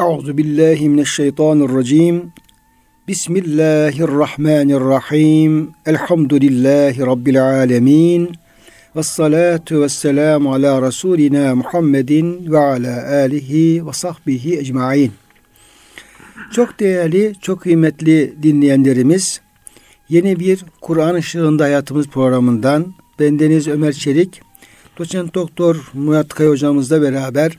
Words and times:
Euzu 0.00 0.38
billahi 0.38 0.88
mineşşeytanirracim. 0.88 2.32
Bismillahirrahmanirrahim. 3.08 5.70
Elhamdülillahi 5.86 7.00
rabbil 7.00 7.44
alamin. 7.44 8.32
Ves 8.96 9.06
salatu 9.06 9.82
ves 9.82 9.92
selamu 9.92 10.54
ala 10.54 10.82
rasulina 10.82 11.54
Muhammedin 11.54 12.52
ve 12.52 12.58
ala 12.58 13.12
alihi 13.12 13.86
ve 13.86 13.92
sahbihi 13.92 14.58
ecmaîn. 14.58 15.12
Çok 16.52 16.80
değerli, 16.80 17.34
çok 17.40 17.60
kıymetli 17.60 18.34
dinleyenlerimiz, 18.42 19.40
yeni 20.08 20.40
bir 20.40 20.64
Kur'an 20.80 21.14
ışığında 21.14 21.64
hayatımız 21.64 22.08
programından 22.08 22.94
bendeniz 23.20 23.68
Ömer 23.68 23.92
Çelik, 23.92 24.42
doçent 24.98 25.34
doktor 25.34 25.90
Murat 25.92 26.28
Kaya 26.28 26.50
hocamızla 26.50 27.02
beraber 27.02 27.58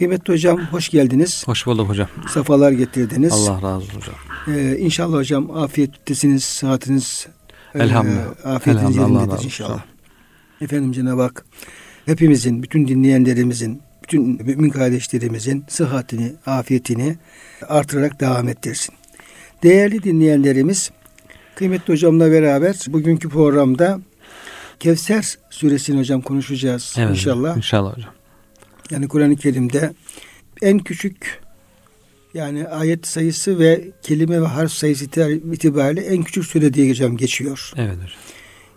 Kıymetli 0.00 0.32
hocam 0.32 0.58
hoş 0.58 0.88
geldiniz. 0.88 1.48
Hoş 1.48 1.66
bulduk 1.66 1.88
hocam. 1.88 2.08
Safalar 2.28 2.72
getirdiniz. 2.72 3.32
Allah 3.32 3.62
razı 3.62 3.76
olsun 3.76 4.00
hocam. 4.00 4.14
Ee, 4.48 4.78
inşallah 4.78 5.16
hocam 5.16 5.50
afiyettesiniz, 5.50 6.44
sıhhatiniz, 6.44 7.26
Elhamdülillah. 7.74 8.44
E, 8.44 8.48
afiyetiniz 8.48 8.96
Elhamdülillah, 8.96 9.08
yerindedir 9.08 9.36
Allah 9.36 9.44
inşallah. 9.44 9.70
razı 9.70 9.82
Efendim 10.60 10.92
Cenab-ı 10.92 11.22
Hak 11.22 11.44
hepimizin, 12.06 12.62
bütün 12.62 12.88
dinleyenlerimizin, 12.88 13.82
bütün 14.02 14.22
mümin 14.46 14.70
kardeşlerimizin 14.70 15.64
sıhhatini, 15.68 16.32
afiyetini 16.46 17.16
artırarak 17.68 18.20
devam 18.20 18.48
ettirsin. 18.48 18.94
Değerli 19.62 20.02
dinleyenlerimiz, 20.02 20.90
kıymetli 21.54 21.92
hocamla 21.92 22.32
beraber 22.32 22.76
bugünkü 22.88 23.28
programda 23.28 24.00
Kevser 24.80 25.34
suresini 25.50 25.98
hocam 26.00 26.20
konuşacağız 26.20 26.94
Evet, 26.98 27.10
inşallah. 27.10 27.56
İnşallah 27.56 27.96
hocam. 27.96 28.19
Yani 28.90 29.08
Kur'an-ı 29.08 29.36
Kerim'de 29.36 29.92
en 30.62 30.78
küçük 30.78 31.40
yani 32.34 32.68
ayet 32.68 33.06
sayısı 33.06 33.58
ve 33.58 33.90
kelime 34.02 34.42
ve 34.42 34.46
harf 34.46 34.72
sayısı 34.72 35.04
itibariyle 35.52 36.00
en 36.00 36.22
küçük 36.22 36.44
sure 36.44 36.74
diye 36.74 36.90
hocam 36.90 37.16
geçiyor. 37.16 37.72
Evet 37.76 37.96
hocam. 37.96 38.08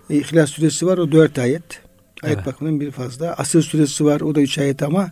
E, 0.10 0.16
İhlas 0.16 0.50
suresi 0.50 0.86
var 0.86 0.98
o 0.98 1.12
dört 1.12 1.40
ayet. 1.40 1.64
Ayet 2.24 2.38
Evet. 2.38 2.46
bakımından 2.46 2.80
bir 2.80 2.92
fazla. 2.92 3.34
Asır 3.34 3.62
suresi 3.64 4.06
var 4.06 4.22
o 4.22 4.36
da 4.36 4.42
üç 4.42 4.58
ayet 4.58 4.84
ama 4.84 5.12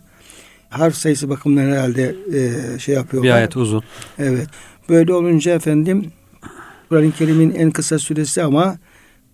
harf 0.70 0.94
sayısı 0.94 1.28
bakımından 1.28 1.62
herhalde 1.62 2.14
e, 2.34 2.78
şey 2.78 2.94
yapıyorlar. 2.94 3.30
Bir 3.30 3.36
ayet 3.36 3.56
uzun. 3.56 3.82
Evet. 4.18 4.46
Böyle 4.88 5.12
olunca 5.12 5.54
efendim 5.54 6.12
Kur'an-ı 6.88 7.12
Kerim'in 7.12 7.54
en 7.54 7.70
kısa 7.70 7.98
süresi 7.98 8.42
ama 8.42 8.78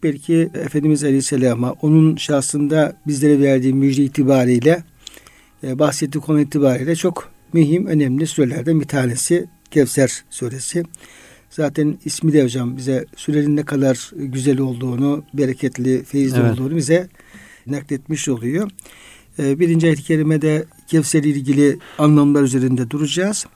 belki 0.02 0.50
Efendimiz 0.54 1.04
Aleyhisselam'a 1.04 1.72
onun 1.72 2.16
şahsında 2.16 2.96
bizlere 3.06 3.42
verdiği 3.42 3.74
müjde 3.74 4.02
itibariyle 4.02 4.82
e, 5.64 5.78
bahsettiği 5.78 6.22
konu 6.22 6.40
itibariyle 6.40 6.96
çok 6.96 7.28
mühim, 7.52 7.86
önemli 7.86 8.26
sürelerden 8.26 8.80
bir 8.80 8.86
tanesi 8.88 9.46
Kevser 9.70 10.24
suresi. 10.30 10.82
Zaten 11.50 11.98
ismi 12.04 12.32
de 12.32 12.44
hocam 12.44 12.76
bize 12.76 13.04
sürenin 13.16 13.56
ne 13.56 13.62
kadar 13.62 14.10
güzel 14.16 14.60
olduğunu, 14.60 15.24
bereketli, 15.34 16.04
feyizli 16.04 16.40
Evet. 16.40 16.52
olduğunu 16.52 16.76
bize 16.76 17.08
nakletmiş 17.66 18.28
oluyor. 18.28 18.70
E, 19.38 19.58
birinci 19.60 19.86
ayet-i 19.86 20.02
kerimede 20.02 20.64
Kevser 20.86 21.22
ile 21.22 21.28
ilgili 21.28 21.78
anlamlar 21.98 22.42
üzerinde 22.42 22.90
duracağız. 22.90 23.46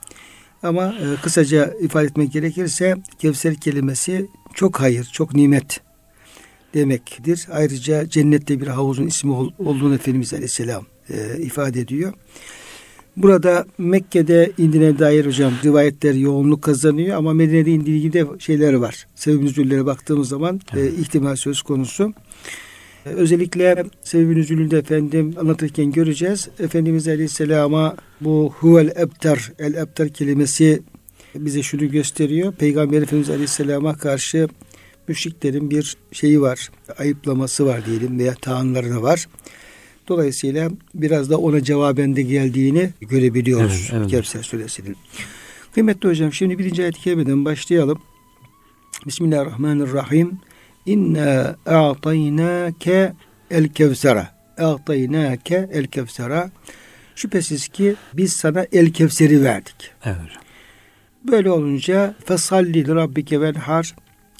Ama 0.62 0.86
e, 0.88 1.16
kısaca 1.22 1.74
ifade 1.80 2.06
etmek 2.06 2.32
gerekirse 2.32 2.96
Kevser 3.18 3.54
kelimesi 3.54 4.26
çok 4.54 4.80
hayır, 4.80 5.04
çok 5.12 5.34
nimet 5.34 5.80
demektir. 6.74 7.46
Ayrıca 7.52 8.08
cennette 8.08 8.60
bir 8.60 8.66
havuzun 8.66 9.06
ismi 9.06 9.32
ol- 9.32 9.52
olduğunu 9.58 9.94
Efendimiz 9.94 10.34
Aleyhisselam 10.34 10.84
e, 11.12 11.42
ifade 11.42 11.80
ediyor. 11.80 12.12
Burada 13.16 13.66
Mekke'de 13.78 14.52
indiğine 14.58 14.98
dair 14.98 15.26
hocam 15.26 15.52
rivayetler 15.64 16.14
yoğunluk 16.14 16.62
kazanıyor 16.62 17.16
ama 17.16 17.32
Medine'de 17.32 17.70
indiği 17.70 18.12
de 18.12 18.26
şeyler 18.38 18.74
var. 18.74 19.06
Sebep 19.14 19.42
nüzullere 19.42 19.86
baktığımız 19.86 20.28
zaman 20.28 20.60
e, 20.76 20.86
ihtimal 20.86 21.36
söz 21.36 21.62
konusu. 21.62 22.12
E, 23.06 23.08
Özellikle 23.08 23.84
sebebin 24.02 24.36
nüzulünde 24.36 24.78
efendim 24.78 25.34
anlatırken 25.40 25.92
göreceğiz. 25.92 26.48
Efendimiz 26.58 27.08
Aleyhisselam'a 27.08 27.96
bu 28.20 28.54
huvel 28.58 28.88
ebter, 28.96 29.52
el 29.58 29.74
ebter 29.74 30.08
kelimesi 30.08 30.82
bize 31.34 31.62
şunu 31.62 31.90
gösteriyor. 31.90 32.52
Peygamber 32.52 33.02
Efendimiz 33.02 33.30
Aleyhisselam'a 33.30 33.94
karşı 33.94 34.48
müşriklerin 35.08 35.70
bir 35.70 35.96
şeyi 36.12 36.40
var. 36.40 36.70
Ayıplaması 36.98 37.66
var 37.66 37.86
diyelim 37.86 38.18
veya 38.18 38.34
taanları 38.34 39.02
var. 39.02 39.26
Dolayısıyla 40.08 40.70
biraz 40.94 41.30
da 41.30 41.38
ona 41.38 41.62
cevaben 41.62 42.16
de 42.16 42.22
geldiğini 42.22 42.90
görebiliyoruz 43.00 43.88
Evet, 43.92 44.00
evet. 44.00 44.10
Kevser 44.10 44.42
suresinin. 44.42 44.96
Kıymetli 45.74 46.08
hocam 46.08 46.32
şimdi 46.32 46.58
birinci 46.58 46.82
ayet-i 46.82 47.00
kerimeden 47.00 47.44
başlayalım. 47.44 47.98
Bismillahirrahmanirrahim. 49.06 50.38
İnna 50.86 51.56
a'taynake 51.66 53.12
el 53.50 53.68
kevsera. 53.68 54.28
A'taynake 54.58 55.68
el 55.72 55.86
kevsera. 55.86 56.50
Şüphesiz 57.14 57.68
ki 57.68 57.94
biz 58.14 58.32
sana 58.32 58.66
el 58.72 58.92
kevseri 58.92 59.44
verdik. 59.44 59.90
Evet. 60.04 60.16
Böyle 61.24 61.50
olunca 61.50 62.14
fesalli 62.24 62.74
li 62.74 62.94
rabbike 62.94 63.40
venhar. 63.40 63.94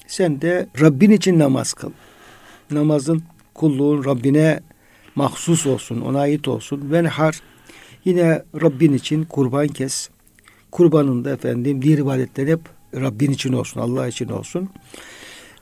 Sen 0.07 0.41
de 0.41 0.67
Rabbin 0.81 1.11
için 1.11 1.39
namaz 1.39 1.73
kıl. 1.73 1.91
Namazın 2.71 3.23
kulluğun 3.53 4.05
Rabbine 4.05 4.59
mahsus 5.15 5.67
olsun, 5.67 6.01
ona 6.01 6.19
ait 6.19 6.47
olsun. 6.47 6.91
Venhar 6.91 7.39
yine 8.05 8.43
Rabbin 8.61 8.93
için 8.93 9.23
kurban 9.23 9.67
kes. 9.67 10.09
Kurbanın 10.71 11.25
da 11.25 11.31
efendim 11.31 11.81
diğer 11.81 11.97
ibadetler 11.97 12.47
hep 12.47 12.59
Rabbin 12.95 13.31
için 13.31 13.53
olsun, 13.53 13.79
Allah 13.79 14.07
için 14.07 14.29
olsun. 14.29 14.69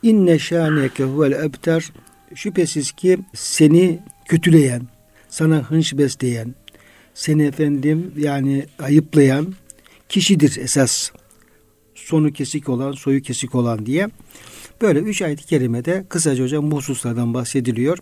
İnne 0.02 0.38
şâneke 0.38 1.04
huvel 1.04 1.32
ebter. 1.32 1.92
Şüphesiz 2.34 2.92
ki 2.92 3.18
seni 3.34 3.98
kötüleyen, 4.24 4.82
sana 5.28 5.56
hınç 5.56 5.94
besleyen, 5.94 6.54
seni 7.14 7.42
efendim 7.42 8.12
yani 8.16 8.66
ayıplayan 8.78 9.54
kişidir 10.08 10.56
esas 10.60 11.10
sonu 11.94 12.32
kesik 12.32 12.68
olan, 12.68 12.92
soyu 12.92 13.22
kesik 13.22 13.54
olan 13.54 13.86
diye. 13.86 14.08
Böyle 14.82 14.98
üç 14.98 15.22
ayet-i 15.22 15.46
kerimede 15.46 16.04
kısaca 16.08 16.44
hocam 16.44 16.70
bu 16.70 16.76
hususlardan 16.76 17.34
bahsediliyor. 17.34 17.98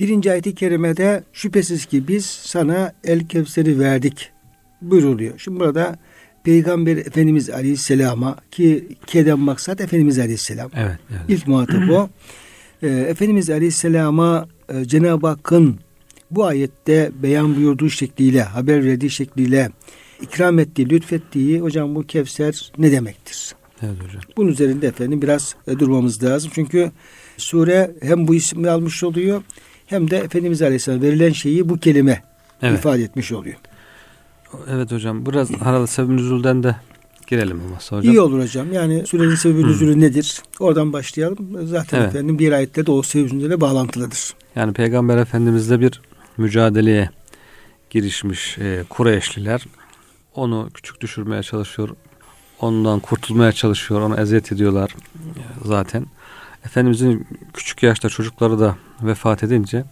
Birinci 0.00 0.32
ayet-i 0.32 0.54
kerimede 0.54 1.24
şüphesiz 1.32 1.86
ki 1.86 2.08
biz 2.08 2.26
sana 2.26 2.92
el 3.04 3.28
kevseri 3.28 3.78
verdik 3.78 4.30
buyruluyor. 4.82 5.38
Şimdi 5.38 5.60
burada 5.60 5.98
Peygamber 6.44 6.96
Efendimiz 6.96 7.50
Aleyhisselam'a 7.50 8.36
ki 8.50 8.88
kedem 9.06 9.38
maksat 9.38 9.80
Efendimiz 9.80 10.18
Aleyhisselam. 10.18 10.70
Evet. 10.76 10.98
evet. 11.10 11.20
İlk 11.28 11.46
muhatap 11.46 11.90
o. 11.90 12.08
Ee, 12.82 12.88
Efendimiz 12.88 13.50
Aleyhisselam'a 13.50 14.48
e, 14.68 14.84
Cenab-ı 14.84 15.26
Hakk'ın 15.26 15.78
bu 16.30 16.44
ayette 16.44 17.10
beyan 17.22 17.56
buyurduğu 17.56 17.90
şekliyle, 17.90 18.42
haber 18.42 18.84
verdiği 18.84 19.10
şekliyle 19.10 19.70
ikram 20.22 20.58
ettiği, 20.58 20.90
lütfettiği 20.90 21.60
hocam 21.60 21.94
bu 21.94 22.06
Kevser 22.06 22.72
ne 22.78 22.92
demektir? 22.92 23.54
Evet 23.82 24.04
hocam. 24.04 24.22
Bunun 24.36 24.48
üzerinde 24.48 24.86
efendim 24.86 25.22
biraz 25.22 25.56
e, 25.66 25.78
durmamız 25.78 26.22
lazım. 26.22 26.50
Çünkü 26.54 26.90
sure 27.36 27.90
hem 28.02 28.28
bu 28.28 28.34
ismi 28.34 28.68
almış 28.70 29.04
oluyor 29.04 29.42
hem 29.90 30.10
de 30.10 30.16
Efendimiz 30.18 30.62
Aleyhisselam 30.62 31.02
verilen 31.02 31.32
şeyi 31.32 31.68
bu 31.68 31.78
kelime 31.78 32.22
Evet. 32.62 32.78
ifade 32.78 33.02
etmiş 33.02 33.32
oluyor. 33.32 33.56
Evet 34.68 34.92
hocam. 34.92 35.26
Biraz 35.26 35.50
haralı 35.50 35.86
sebep 35.86 36.10
nüzulden 36.10 36.62
de 36.62 36.76
girelim 37.26 37.60
olmazsa 37.64 37.96
hocam. 37.96 38.14
İyi 38.14 38.20
olur 38.20 38.42
hocam. 38.42 38.72
Yani 38.72 39.06
surenin 39.06 39.34
sebebi 39.34 39.66
nüzulü 39.66 40.00
nedir? 40.00 40.42
Oradan 40.60 40.92
başlayalım. 40.92 41.66
Zaten 41.68 41.98
Evet. 42.00 42.08
efendim 42.14 42.38
bir 42.38 42.52
ayette 42.52 42.86
de 42.86 42.90
o 42.90 43.02
sebebi 43.02 43.36
nüzule 43.38 43.60
bağlantılıdır. 43.60 44.34
Yani 44.56 44.72
Peygamber 44.72 45.16
Efendimizle 45.16 45.80
bir 45.80 46.00
mücadeleye 46.36 47.10
girişmiş 47.90 48.58
e, 48.58 48.84
Kureyşliler 48.88 49.64
onu 50.34 50.68
küçük 50.74 51.00
düşürmeye 51.00 51.42
çalışıyor. 51.42 51.88
Ondan 52.60 53.00
kurtulmaya 53.00 53.52
çalışıyor. 53.52 54.00
Onu 54.00 54.20
eziyet 54.20 54.52
ediyorlar 54.52 54.90
e, 55.36 55.42
zaten. 55.68 56.06
Efendimizin 56.64 57.26
küçük 57.54 57.82
yaşta 57.82 58.08
çocukları 58.08 58.60
da 58.60 58.76
vefat 59.02 59.42
edince 59.42 59.84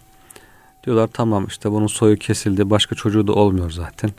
diyorlar 0.85 1.09
tamam 1.13 1.47
işte 1.47 1.71
bunun 1.71 1.87
soyu 1.87 2.17
kesildi. 2.19 2.71
Başka 2.71 2.95
çocuğu 2.95 3.27
da 3.27 3.33
olmuyor 3.33 3.71
zaten. 3.71 4.11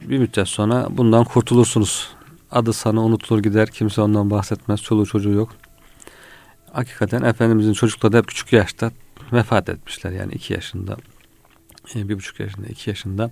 Bir 0.00 0.18
müddet 0.18 0.48
sonra 0.48 0.86
bundan 0.90 1.24
kurtulursunuz. 1.24 2.08
Adı 2.50 2.72
sana 2.72 3.04
unutulur 3.04 3.42
gider. 3.42 3.70
Kimse 3.70 4.00
ondan 4.00 4.30
bahsetmez. 4.30 4.82
Çoluğu 4.82 5.06
çocuğu 5.06 5.30
yok. 5.30 5.54
hakikaten 6.72 7.22
Efendimizin 7.22 7.72
çocukları 7.72 8.12
da 8.12 8.18
hep 8.18 8.28
küçük 8.28 8.52
yaşta 8.52 8.92
vefat 9.32 9.68
etmişler. 9.68 10.10
Yani 10.10 10.32
iki 10.32 10.52
yaşında, 10.52 10.96
e, 11.94 12.08
bir 12.08 12.14
buçuk 12.14 12.40
yaşında, 12.40 12.66
iki 12.66 12.90
yaşında 12.90 13.30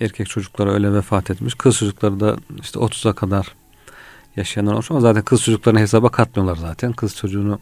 erkek 0.00 0.28
çocukları 0.28 0.72
öyle 0.72 0.92
vefat 0.92 1.30
etmiş. 1.30 1.54
Kız 1.54 1.76
çocukları 1.78 2.20
da 2.20 2.36
işte 2.60 2.78
30'a 2.78 3.12
kadar 3.12 3.54
yaşayanlar 4.38 4.72
olmuş 4.72 4.90
ama 4.90 5.00
zaten 5.00 5.22
kız 5.22 5.42
çocuklarını 5.42 5.80
hesaba 5.80 6.08
katmıyorlar 6.08 6.56
zaten. 6.56 6.92
Kız 6.92 7.16
çocuğunu 7.16 7.60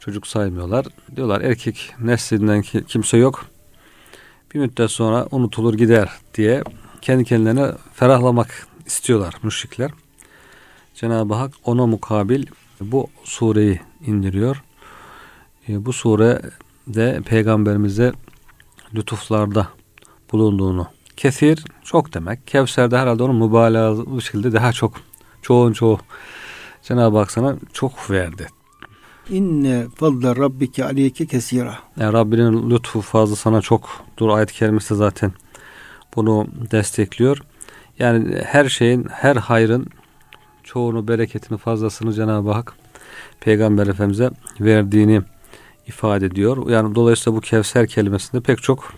çocuk 0.00 0.26
saymıyorlar. 0.26 0.86
Diyorlar 1.16 1.40
erkek 1.40 1.94
neslinden 2.00 2.62
kimse 2.62 3.16
yok. 3.16 3.46
Bir 4.54 4.58
müddet 4.58 4.90
sonra 4.90 5.26
unutulur 5.30 5.74
gider 5.74 6.08
diye 6.34 6.62
kendi 7.00 7.24
kendilerine 7.24 7.72
ferahlamak 7.94 8.66
istiyorlar 8.86 9.34
müşrikler. 9.42 9.90
Cenab-ı 10.94 11.34
Hak 11.34 11.52
ona 11.64 11.86
mukabil 11.86 12.46
bu 12.80 13.08
sureyi 13.24 13.80
indiriyor. 14.06 14.62
E, 15.68 15.84
bu 15.84 15.92
surede 15.92 17.22
peygamberimize 17.26 18.12
lütuflarda 18.94 19.68
bulunduğunu 20.32 20.86
kesir 21.16 21.64
çok 21.84 22.14
demek. 22.14 22.46
Kevser'de 22.46 22.98
herhalde 22.98 23.22
onun 23.22 23.36
mübalağalı 23.36 24.22
şekilde 24.22 24.52
daha 24.52 24.72
çok 24.72 24.94
çoğun 25.44 25.72
çoğu 25.72 25.98
Cenab-ı 26.82 27.18
Hak 27.18 27.30
sana 27.30 27.56
çok 27.72 28.10
verdi. 28.10 28.46
İnne 29.30 29.86
fadla 29.94 30.36
rabbike 30.36 30.84
aleyke 30.84 31.26
kesira. 31.26 31.78
Yani 31.96 32.12
Rabbinin 32.12 32.70
lütfu 32.70 33.00
fazla 33.00 33.36
sana 33.36 33.60
çok. 33.60 34.04
Dur 34.18 34.28
ayet-i 34.28 34.54
kerimesi 34.54 34.94
zaten 34.94 35.32
bunu 36.16 36.46
destekliyor. 36.70 37.38
Yani 37.98 38.42
her 38.44 38.68
şeyin, 38.68 39.06
her 39.10 39.36
hayrın 39.36 39.86
çoğunu, 40.62 41.08
bereketini, 41.08 41.58
fazlasını 41.58 42.12
Cenab-ı 42.12 42.50
Hak 42.50 42.72
Peygamber 43.40 43.86
Efendimiz'e 43.86 44.30
verdiğini 44.60 45.22
ifade 45.86 46.26
ediyor. 46.26 46.70
Yani 46.70 46.94
dolayısıyla 46.94 47.36
bu 47.36 47.40
Kevser 47.40 47.86
kelimesinde 47.86 48.42
pek 48.42 48.62
çok 48.62 48.92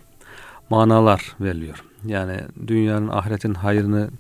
manalar 0.71 1.37
veriliyor. 1.41 1.85
Yani 2.07 2.41
dünyanın, 2.67 3.09
ahiretin 3.09 3.55
hayrını, 3.55 4.11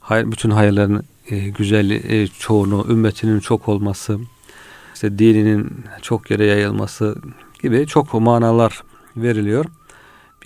hayır, 0.00 0.32
bütün 0.32 0.50
hayırların 0.50 1.04
e, 1.30 1.48
güzel 1.48 1.90
e, 1.90 2.26
çoğunu, 2.26 2.86
ümmetinin 2.88 3.40
çok 3.40 3.68
olması, 3.68 4.18
işte 4.94 5.18
dininin 5.18 5.84
çok 6.02 6.30
yere 6.30 6.46
yayılması 6.46 7.16
gibi 7.62 7.86
çok 7.86 8.14
manalar 8.14 8.82
veriliyor. 9.16 9.64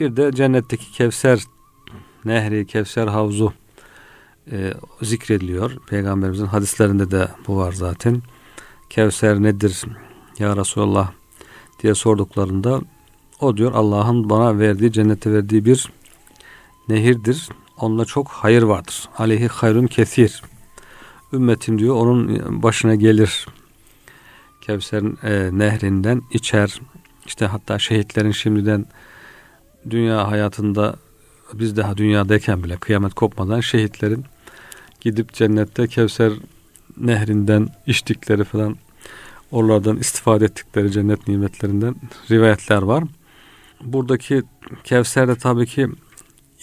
Bir 0.00 0.16
de 0.16 0.32
cennetteki 0.32 0.92
Kevser 0.92 1.40
nehri, 2.24 2.66
Kevser 2.66 3.06
havuzu 3.06 3.52
e, 4.52 4.74
zikrediliyor. 5.02 5.76
Peygamberimizin 5.88 6.46
hadislerinde 6.46 7.10
de 7.10 7.28
bu 7.46 7.56
var 7.56 7.72
zaten. 7.72 8.22
Kevser 8.90 9.42
nedir 9.42 9.84
ya 10.38 10.56
Resulallah 10.56 11.12
diye 11.82 11.94
sorduklarında 11.94 12.80
o 13.40 13.56
diyor 13.56 13.72
Allah'ın 13.72 14.30
bana 14.30 14.58
verdiği, 14.58 14.92
cennete 14.92 15.32
verdiği 15.32 15.64
bir 15.64 15.92
nehirdir. 16.88 17.48
Onda 17.76 18.04
çok 18.04 18.28
hayır 18.28 18.62
vardır. 18.62 19.08
Aleyhi 19.18 19.48
hayrun 19.48 19.86
kesir. 19.86 20.42
Ümmetim 21.32 21.78
diyor 21.78 21.94
onun 21.94 22.62
başına 22.62 22.94
gelir. 22.94 23.46
Kevser 24.60 25.02
e, 25.02 25.58
nehrinden 25.58 26.22
içer. 26.32 26.80
İşte 27.26 27.46
hatta 27.46 27.78
şehitlerin 27.78 28.30
şimdiden 28.30 28.86
dünya 29.90 30.30
hayatında 30.30 30.96
biz 31.52 31.76
daha 31.76 31.96
dünyadayken 31.96 32.64
bile 32.64 32.76
kıyamet 32.76 33.14
kopmadan 33.14 33.60
şehitlerin 33.60 34.24
gidip 35.00 35.32
cennette 35.32 35.86
Kevser 35.86 36.32
nehrinden 36.96 37.68
içtikleri 37.86 38.44
falan 38.44 38.76
oralardan 39.50 39.96
istifade 39.96 40.44
ettikleri 40.44 40.92
cennet 40.92 41.28
nimetlerinden 41.28 41.94
rivayetler 42.30 42.82
var. 42.82 43.04
Buradaki 43.84 44.42
Kevser'de 44.84 45.34
tabii 45.34 45.66
ki 45.66 45.88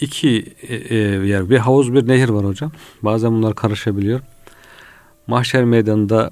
iki 0.00 0.54
e, 0.68 0.74
e, 0.74 0.96
yer 1.26 1.50
bir 1.50 1.58
havuz 1.58 1.94
bir 1.94 2.08
nehir 2.08 2.28
var 2.28 2.44
hocam. 2.44 2.72
Bazen 3.02 3.32
bunlar 3.32 3.54
karışabiliyor. 3.54 4.20
Mahşer 5.28 5.64
meydanında 5.64 6.30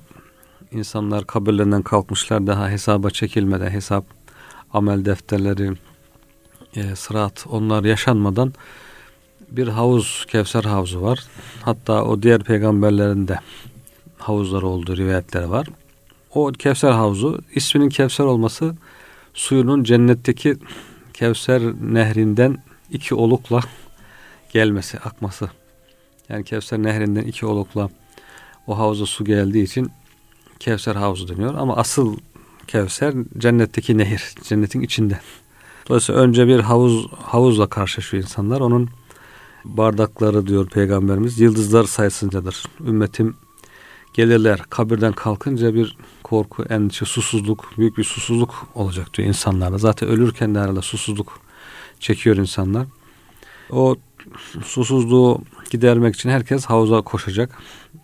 insanlar 0.73 1.27
kabirlerinden 1.27 1.83
kalkmışlar 1.83 2.47
daha 2.47 2.71
hesaba 2.71 3.11
çekilmeden 3.11 3.71
hesap 3.71 4.05
amel 4.73 5.05
defterleri 5.05 5.73
e, 6.77 6.97
sırat 6.97 7.47
onlar 7.51 7.85
yaşanmadan 7.85 8.53
bir 9.51 9.69
havuz 9.69 10.27
Kevser 10.29 10.65
havuzu 10.65 11.03
var. 11.03 11.25
Hatta 11.63 12.05
o 12.05 12.23
diğer 12.23 12.43
peygamberlerin 12.45 13.29
de 13.29 13.39
havuzları 14.19 14.67
olduğu 14.67 14.97
rivayetleri 14.97 15.51
var. 15.51 15.67
O 16.35 16.53
Kevser 16.53 16.91
havuzu 16.91 17.41
isminin 17.55 17.89
Kevser 17.89 18.25
olması 18.25 18.75
suyunun 19.35 19.85
cennetteki 19.85 20.57
Kevser 21.13 21.63
nehrinden 21.81 22.63
iki 22.91 23.15
olukla 23.15 23.61
gelmesi, 24.53 24.99
akması. 24.99 25.51
Yani 26.29 26.45
Kevser 26.45 26.79
nehrinden 26.79 27.23
iki 27.23 27.47
olukla 27.47 27.91
o 28.67 28.79
havuza 28.79 29.07
su 29.07 29.25
geldiği 29.25 29.65
için 29.65 29.91
Kevser 30.59 30.97
havuzu 30.97 31.29
deniyor. 31.29 31.55
Ama 31.55 31.77
asıl 31.77 32.17
Kevser 32.67 33.15
cennetteki 33.39 33.99
nehir, 33.99 34.35
cennetin 34.43 34.81
içinde. 34.81 35.21
Dolayısıyla 35.89 36.21
önce 36.21 36.47
bir 36.47 36.61
havuz 36.61 37.07
havuzla 37.13 37.67
karşılaşıyor 37.67 38.23
insanlar. 38.23 38.61
Onun 38.61 38.89
bardakları 39.65 40.47
diyor 40.47 40.69
Peygamberimiz 40.69 41.41
yıldızlar 41.41 41.85
sayısıncadır. 41.85 42.65
Ümmetim 42.81 43.37
gelirler 44.15 44.61
kabirden 44.71 45.13
kalkınca 45.13 45.75
bir 45.75 45.97
korku, 46.23 46.65
endişe, 46.65 47.05
susuzluk, 47.05 47.71
büyük 47.79 47.99
bir 47.99 48.05
susuzluk 48.05 48.69
olacak 48.75 49.15
diyor 49.15 49.29
insanlarda. 49.29 49.79
Zaten 49.79 50.09
ölürken 50.09 50.55
de 50.55 50.59
herhalde 50.59 50.83
susuzluk 50.83 51.41
çekiyor 52.01 52.37
insanlar. 52.37 52.87
O 53.71 53.97
susuzluğu 54.65 55.43
gidermek 55.71 56.15
için 56.15 56.31
herkes 56.31 56.65
havuza 56.67 57.01
koşacak. 57.01 57.59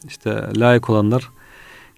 İşte 0.09 0.51
layık 0.57 0.91
olanlar 0.91 1.31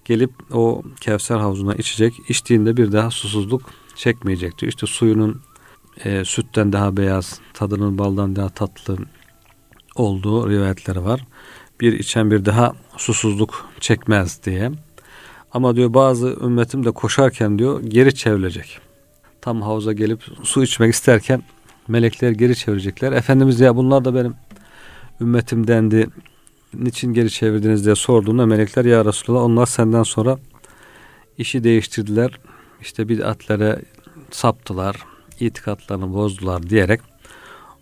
gelip 0.05 0.31
o 0.53 0.83
Kevser 1.01 1.37
havuzuna 1.37 1.75
içecek. 1.75 2.13
İçtiğinde 2.29 2.77
bir 2.77 2.91
daha 2.91 3.11
susuzluk 3.11 3.61
çekmeyecek. 3.95 4.63
İşte 4.63 4.87
suyunun 4.87 5.41
e, 6.03 6.25
sütten 6.25 6.73
daha 6.73 6.97
beyaz, 6.97 7.39
tadının 7.53 7.97
baldan 7.97 8.35
daha 8.35 8.49
tatlı 8.49 8.97
olduğu 9.95 10.49
rivayetleri 10.49 11.03
var. 11.03 11.25
Bir 11.81 11.99
içen 11.99 12.31
bir 12.31 12.45
daha 12.45 12.73
susuzluk 12.97 13.69
çekmez 13.79 14.43
diye. 14.43 14.71
Ama 15.51 15.75
diyor 15.75 15.93
bazı 15.93 16.27
ümmetim 16.27 16.85
de 16.85 16.91
koşarken 16.91 17.59
diyor 17.59 17.83
geri 17.83 18.15
çevrilecek. 18.15 18.79
Tam 19.41 19.61
havuza 19.61 19.93
gelip 19.93 20.23
su 20.43 20.63
içmek 20.63 20.93
isterken 20.93 21.43
melekler 21.87 22.31
geri 22.31 22.55
çevirecekler. 22.55 23.11
Efendimiz 23.11 23.59
ya 23.59 23.75
bunlar 23.75 24.05
da 24.05 24.15
benim 24.15 24.33
ümmetim 25.21 25.67
dendi. 25.67 26.07
Niçin 26.73 27.13
geri 27.13 27.31
çevirdiniz 27.31 27.85
diye 27.85 27.95
sorduğunda 27.95 28.45
melekler 28.45 28.85
ya 28.85 29.05
Resulallah 29.05 29.43
onlar 29.43 29.65
senden 29.65 30.03
sonra 30.03 30.37
işi 31.37 31.63
değiştirdiler. 31.63 32.39
İşte 32.81 33.09
bid'atlere 33.09 33.81
saptılar, 34.31 34.95
itikatlarını 35.39 36.13
bozdular 36.13 36.69
diyerek 36.69 37.01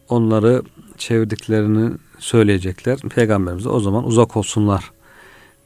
onları 0.09 0.61
çevirdiklerini 0.97 1.91
söyleyecekler. 2.19 2.99
Peygamberimize 2.99 3.69
o 3.69 3.79
zaman 3.79 4.05
uzak 4.05 4.37
olsunlar 4.37 4.91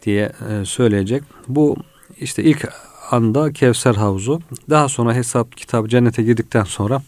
diye 0.05 0.31
e, 0.49 0.65
söyleyecek. 0.65 1.23
Bu 1.47 1.75
işte 2.19 2.43
ilk 2.43 2.69
anda 3.11 3.53
Kevser 3.53 3.95
havuzu. 3.95 4.41
Daha 4.69 4.89
sonra 4.89 5.13
hesap 5.13 5.57
kitabı 5.57 5.89
cennete 5.89 6.23
girdikten 6.23 6.63
sonra 6.63 7.01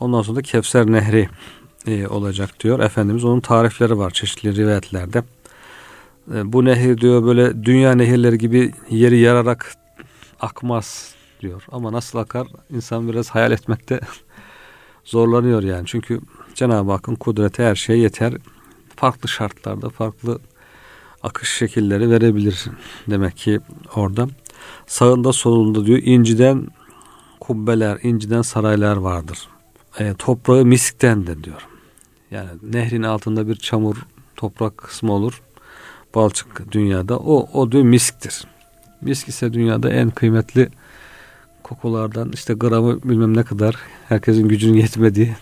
ondan 0.00 0.22
sonra 0.22 0.36
da 0.36 0.42
Kevser 0.42 0.86
nehri 0.86 1.28
e, 1.86 2.06
olacak 2.06 2.60
diyor. 2.60 2.80
Efendimiz 2.80 3.24
onun 3.24 3.40
tarifleri 3.40 3.98
var 3.98 4.10
çeşitli 4.10 4.56
rivayetlerde. 4.56 5.22
E, 6.34 6.52
bu 6.52 6.64
nehir 6.64 6.98
diyor 6.98 7.24
böyle 7.24 7.64
dünya 7.64 7.92
nehirleri 7.92 8.38
gibi 8.38 8.72
yeri 8.90 9.18
yararak 9.18 9.74
akmaz 10.40 11.14
diyor. 11.40 11.64
Ama 11.72 11.92
nasıl 11.92 12.18
akar 12.18 12.48
insan 12.70 13.08
biraz 13.08 13.30
hayal 13.30 13.52
etmekte 13.52 14.00
zorlanıyor 15.04 15.62
yani. 15.62 15.86
Çünkü 15.86 16.20
Cenab-ı 16.54 16.90
Hakk'ın 16.90 17.14
kudreti 17.14 17.62
her 17.62 17.74
şeye 17.74 17.98
yeter. 17.98 18.34
Farklı 18.96 19.28
şartlarda 19.28 19.88
farklı 19.88 20.38
akış 21.22 21.50
şekilleri 21.50 22.10
verebilir 22.10 22.64
demek 23.10 23.36
ki 23.36 23.60
orada. 23.94 24.28
Sağında 24.86 25.32
solunda 25.32 25.86
diyor 25.86 25.98
inciden 26.02 26.68
kubbeler, 27.40 27.98
inciden 28.02 28.42
saraylar 28.42 28.96
vardır. 28.96 29.48
E, 29.98 30.14
toprağı 30.14 30.64
miskten 30.64 31.26
de 31.26 31.44
diyor. 31.44 31.68
Yani 32.30 32.50
nehrin 32.62 33.02
altında 33.02 33.48
bir 33.48 33.56
çamur 33.56 33.96
toprak 34.36 34.76
kısmı 34.78 35.12
olur. 35.12 35.42
Balçık 36.14 36.72
dünyada. 36.72 37.18
O, 37.18 37.48
o 37.60 37.72
diyor 37.72 37.84
misktir. 37.84 38.44
Misk 39.00 39.28
ise 39.28 39.52
dünyada 39.52 39.90
en 39.90 40.10
kıymetli 40.10 40.68
kokulardan 41.62 42.30
işte 42.34 42.54
gramı 42.54 43.02
bilmem 43.02 43.36
ne 43.36 43.42
kadar 43.42 43.76
herkesin 44.08 44.48
gücünün 44.48 44.78
yetmediği 44.78 45.36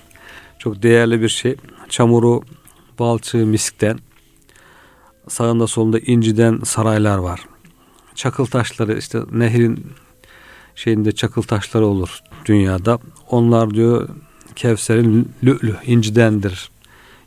çok 0.58 0.82
değerli 0.82 1.22
bir 1.22 1.28
şey. 1.28 1.56
Çamuru, 1.88 2.42
balçığı 2.98 3.46
miskten 3.46 3.98
sağında 5.28 5.66
solunda 5.66 5.98
inciden 5.98 6.60
saraylar 6.64 7.18
var. 7.18 7.40
Çakıl 8.14 8.46
taşları 8.46 8.98
işte 8.98 9.18
nehrin 9.32 9.86
şeyinde 10.74 11.12
çakıl 11.12 11.42
taşları 11.42 11.86
olur 11.86 12.20
dünyada. 12.46 12.98
Onlar 13.30 13.70
diyor 13.70 14.08
Kevser'in 14.56 15.32
lü'lü 15.44 15.76
incidendir. 15.86 16.70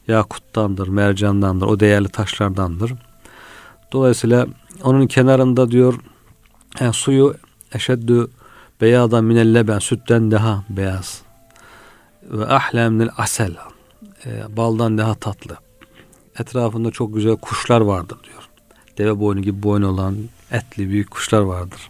Yakuttandır, 0.07 0.88
mercandandır, 0.88 1.65
o 1.65 1.79
değerli 1.79 2.09
taşlardandır. 2.09 2.93
Dolayısıyla 3.91 4.48
onun 4.83 5.07
kenarında 5.07 5.71
diyor 5.71 5.93
yani 6.79 6.93
suyu 6.93 7.36
eşeddü 7.74 8.27
beyadan 8.81 9.24
minelle 9.24 9.67
ben 9.67 9.79
sütten 9.79 10.31
daha 10.31 10.63
beyaz 10.69 11.21
ve 12.24 12.45
ahlemnil 12.48 13.09
asel 13.17 13.55
e, 14.25 14.57
baldan 14.57 14.98
daha 14.98 15.15
tatlı. 15.15 15.57
Etrafında 16.39 16.91
çok 16.91 17.15
güzel 17.15 17.36
kuşlar 17.36 17.81
vardır 17.81 18.17
diyor. 18.24 18.50
Deve 18.98 19.19
boynu 19.19 19.41
gibi 19.41 19.63
boynu 19.63 19.88
olan 19.88 20.17
etli 20.51 20.89
büyük 20.89 21.12
kuşlar 21.12 21.41
vardır. 21.41 21.89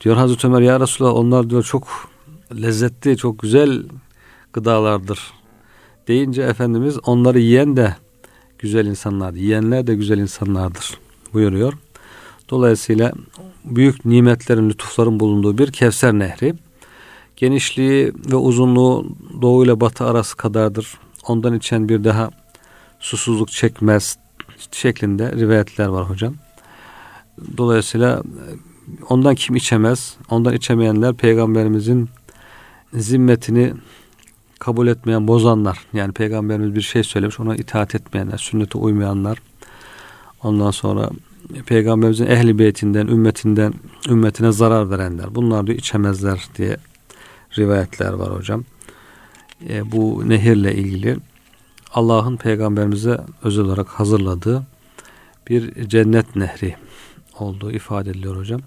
Diyor 0.00 0.16
Hazreti 0.16 0.46
Ömer 0.46 0.60
ya 0.60 0.80
Resulallah 0.80 1.14
onlar 1.14 1.50
diyor 1.50 1.62
çok 1.62 1.88
lezzetli, 2.62 3.16
çok 3.16 3.38
güzel 3.38 3.82
gıdalardır. 4.52 5.32
Deyince 6.08 6.42
Efendimiz 6.42 6.98
onları 7.04 7.38
yiyen 7.38 7.76
de 7.76 7.96
güzel 8.58 8.86
insanlar, 8.86 9.32
yiyenler 9.34 9.86
de 9.86 9.94
güzel 9.94 10.18
insanlardır 10.18 10.98
buyuruyor. 11.32 11.72
Dolayısıyla 12.50 13.12
büyük 13.64 14.04
nimetlerin, 14.04 14.70
lütufların 14.70 15.20
bulunduğu 15.20 15.58
bir 15.58 15.72
Kevser 15.72 16.12
Nehri. 16.12 16.54
Genişliği 17.36 18.12
ve 18.32 18.36
uzunluğu 18.36 19.06
doğu 19.42 19.64
ile 19.64 19.80
batı 19.80 20.04
arası 20.04 20.36
kadardır. 20.36 20.98
Ondan 21.26 21.54
içen 21.54 21.88
bir 21.88 22.04
daha 22.04 22.30
susuzluk 23.00 23.50
çekmez 23.50 24.18
şeklinde 24.72 25.32
rivayetler 25.32 25.86
var 25.86 26.10
hocam. 26.10 26.34
Dolayısıyla 27.56 28.22
ondan 29.08 29.34
kim 29.34 29.56
içemez? 29.56 30.16
Ondan 30.30 30.54
içemeyenler 30.54 31.14
peygamberimizin 31.14 32.08
zimmetini 32.94 33.72
kabul 34.62 34.86
etmeyen, 34.86 35.28
bozanlar. 35.28 35.78
Yani 35.92 36.12
peygamberimiz 36.12 36.74
bir 36.74 36.80
şey 36.80 37.02
söylemiş 37.02 37.40
ona 37.40 37.56
itaat 37.56 37.94
etmeyenler, 37.94 38.38
sünnete 38.38 38.78
uymayanlar. 38.78 39.38
Ondan 40.42 40.70
sonra 40.70 41.10
peygamberimizin 41.66 42.26
ehli 42.26 42.58
beytinden, 42.58 43.06
ümmetinden, 43.06 43.74
ümmetine 44.08 44.52
zarar 44.52 44.90
verenler. 44.90 45.34
Bunlar 45.34 45.66
diyor 45.66 45.78
içemezler 45.78 46.48
diye 46.56 46.76
rivayetler 47.58 48.12
var 48.12 48.34
hocam. 48.36 48.64
E, 49.68 49.92
bu 49.92 50.28
nehirle 50.28 50.74
ilgili 50.74 51.16
Allah'ın 51.94 52.36
peygamberimize 52.36 53.20
özel 53.42 53.64
olarak 53.64 53.88
hazırladığı 53.88 54.62
bir 55.48 55.88
cennet 55.88 56.36
nehri 56.36 56.74
olduğu 57.38 57.72
ifade 57.72 58.10
ediliyor 58.10 58.36
hocam. 58.36 58.60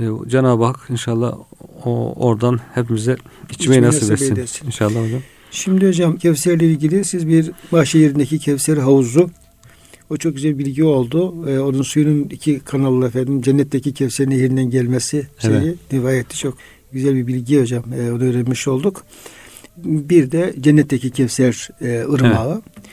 Ee, 0.00 0.04
Cenab-ı 0.28 0.64
Hak 0.64 0.86
inşallah 0.90 1.38
o 1.84 2.12
oradan 2.26 2.60
hepimize 2.74 3.16
içmeyi 3.50 3.82
nasip 3.82 4.12
etsin. 4.12 4.36
etsin. 4.36 4.66
İnşallah 4.66 5.04
hocam. 5.04 5.20
Şimdi 5.50 5.88
hocam 5.88 6.16
Kevser 6.16 6.54
ile 6.54 6.66
ilgili 6.66 7.04
siz 7.04 7.28
bir 7.28 7.50
Bahşehir'indeki 7.72 8.38
Kevser 8.38 8.76
havuzu 8.76 9.30
o 10.10 10.16
çok 10.16 10.34
güzel 10.34 10.58
bilgi 10.58 10.84
oldu. 10.84 11.48
Ee, 11.48 11.58
onun 11.58 11.82
suyunun 11.82 12.24
iki 12.24 12.60
kanallı 12.60 13.06
efendim 13.06 13.42
cennetteki 13.42 13.94
Kevser 13.94 14.30
nehrinden 14.30 14.70
gelmesi 14.70 15.26
şeyi 15.38 15.76
evet. 15.92 16.34
çok 16.34 16.54
güzel 16.92 17.14
bir 17.14 17.26
bilgi 17.26 17.60
hocam. 17.60 17.84
Ee, 17.92 18.12
onu 18.12 18.22
öğrenmiş 18.22 18.68
olduk. 18.68 19.04
Bir 19.84 20.32
de 20.32 20.54
cennetteki 20.60 21.10
Kevser 21.10 21.68
e, 21.80 22.04
ırmağı. 22.12 22.52
Evet. 22.52 22.86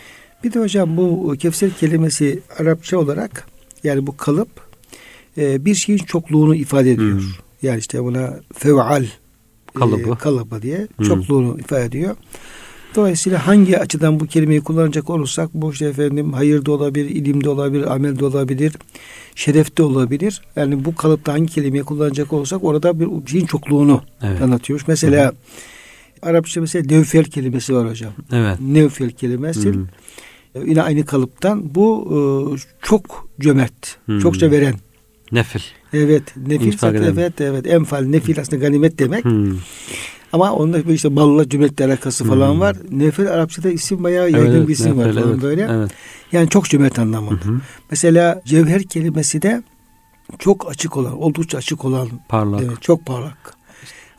Bir 0.43 0.53
de 0.53 0.59
hocam 0.59 0.97
bu 0.97 1.35
Kevser 1.39 1.69
kelimesi 1.79 2.39
Arapça 2.59 2.97
olarak 2.97 3.47
yani 3.83 4.07
bu 4.07 4.17
kalıp 4.17 4.49
e, 5.37 5.65
bir 5.65 5.75
şeyin 5.75 5.99
çokluğunu 5.99 6.55
ifade 6.55 6.91
ediyor. 6.91 7.19
Hmm. 7.19 7.27
Yani 7.61 7.79
işte 7.79 8.03
buna 8.03 8.39
feval 8.53 9.05
kalıbı, 9.73 10.09
e, 10.09 10.15
kalıbı 10.15 10.61
diye 10.61 10.87
hmm. 10.97 11.05
çokluğunu 11.05 11.59
ifade 11.59 11.85
ediyor. 11.85 12.15
Dolayısıyla 12.95 13.47
hangi 13.47 13.79
açıdan 13.79 14.19
bu 14.19 14.25
kelimeyi 14.25 14.61
kullanacak 14.61 15.09
olursak 15.09 15.49
bu 15.53 15.71
işte 15.71 15.85
efendim 15.85 16.33
hayır 16.33 16.65
da 16.65 16.71
olabilir, 16.71 17.09
ilim 17.09 17.43
de 17.43 17.49
olabilir, 17.49 17.93
amel 17.93 18.19
de 18.19 18.25
olabilir, 18.25 18.73
şeref 19.35 19.77
de 19.77 19.83
olabilir. 19.83 20.41
Yani 20.55 20.85
bu 20.85 20.95
kalıpta 20.95 21.33
hangi 21.33 21.53
kelimeyi 21.53 21.83
kullanacak 21.83 22.33
olursak 22.33 22.63
orada 22.63 22.99
bir 22.99 23.27
şeyin 23.27 23.45
çokluğunu 23.45 24.01
evet. 24.21 24.41
anlatıyoruz. 24.41 24.85
Mesela 24.87 25.27
Hı. 25.29 25.33
Arapça 26.21 26.61
mesela 26.61 26.85
nevfel 26.89 27.23
kelimesi 27.23 27.75
var 27.75 27.89
hocam. 27.89 28.13
Evet. 28.31 28.57
Nevfel 28.61 29.09
kelimesi. 29.09 29.69
Hı. 29.69 29.85
Yine 30.65 30.81
aynı 30.81 31.05
kalıptan 31.05 31.75
bu 31.75 32.07
e, 32.09 32.17
çok 32.81 33.29
cömert, 33.39 33.97
Hı. 34.05 34.19
çokça 34.19 34.51
veren 34.51 34.75
Nefil. 35.33 35.61
Evet. 35.93 36.23
Nefil 36.47 36.77
zaten 36.77 37.03
evet 37.03 37.41
evet. 37.41 37.67
Enfal 37.67 38.01
nefil 38.01 38.39
aslında 38.39 38.65
ganimet 38.65 38.99
demek. 38.99 39.25
Hmm. 39.25 39.57
Ama 40.33 40.53
onda 40.53 40.79
işte 40.79 41.15
balla 41.15 41.49
cömertle 41.49 41.85
alakası 41.85 42.25
falan 42.25 42.53
hmm. 42.53 42.59
var. 42.59 42.77
Nefil 42.91 43.27
Arapçada 43.27 43.69
isim 43.69 44.03
bayağı 44.03 44.31
yaygın 44.31 44.55
evet, 44.55 44.67
bir 44.67 44.73
isim 44.73 44.99
nefil, 44.99 44.99
var 44.99 45.13
falan 45.13 45.31
evet, 45.31 45.41
böyle. 45.41 45.67
Evet. 45.71 45.91
Yani 46.31 46.49
çok 46.49 46.65
cömert 46.65 46.99
anlamında. 46.99 47.45
Hmm. 47.45 47.59
Mesela 47.91 48.41
cevher 48.45 48.83
kelimesi 48.83 49.41
de 49.41 49.63
çok 50.39 50.71
açık 50.71 50.97
olan, 50.97 51.21
oldukça 51.21 51.57
açık 51.57 51.85
olan. 51.85 52.09
Parlak. 52.29 52.61
Demek, 52.61 52.81
çok 52.81 53.05
parlak. 53.05 53.53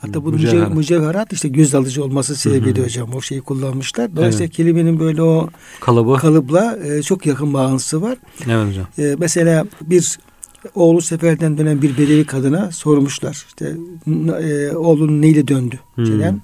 Hatta 0.06 0.24
bu 0.24 0.32
mücevher. 0.32 0.68
mücevherat 0.68 1.32
işte 1.32 1.48
göz 1.48 1.74
alıcı 1.74 2.04
olması 2.04 2.36
sebebiyle 2.36 2.84
hocam 2.84 3.14
o 3.14 3.20
şeyi 3.20 3.40
kullanmışlar. 3.40 4.16
Dolayısıyla 4.16 4.44
evet. 4.44 4.56
kelimenin 4.56 5.00
böyle 5.00 5.22
o 5.22 5.48
kalıbı 5.80 6.16
kalıpla 6.16 6.78
e, 6.84 7.02
çok 7.02 7.26
yakın 7.26 7.54
bağlantısı 7.54 8.02
var. 8.02 8.18
Evet 8.46 8.68
hocam. 8.68 8.86
E, 8.98 9.16
mesela 9.18 9.66
bir 9.80 10.18
oğlu 10.74 11.00
seferden 11.00 11.58
dönen 11.58 11.82
bir 11.82 11.98
bedevi 11.98 12.26
kadına 12.26 12.72
sormuşlar. 12.72 13.44
İşte 13.48 13.74
e, 14.42 14.76
oğlun 14.76 15.22
neyle 15.22 15.48
döndü? 15.48 15.78
Hmm. 15.94 16.06
Şeyden. 16.06 16.40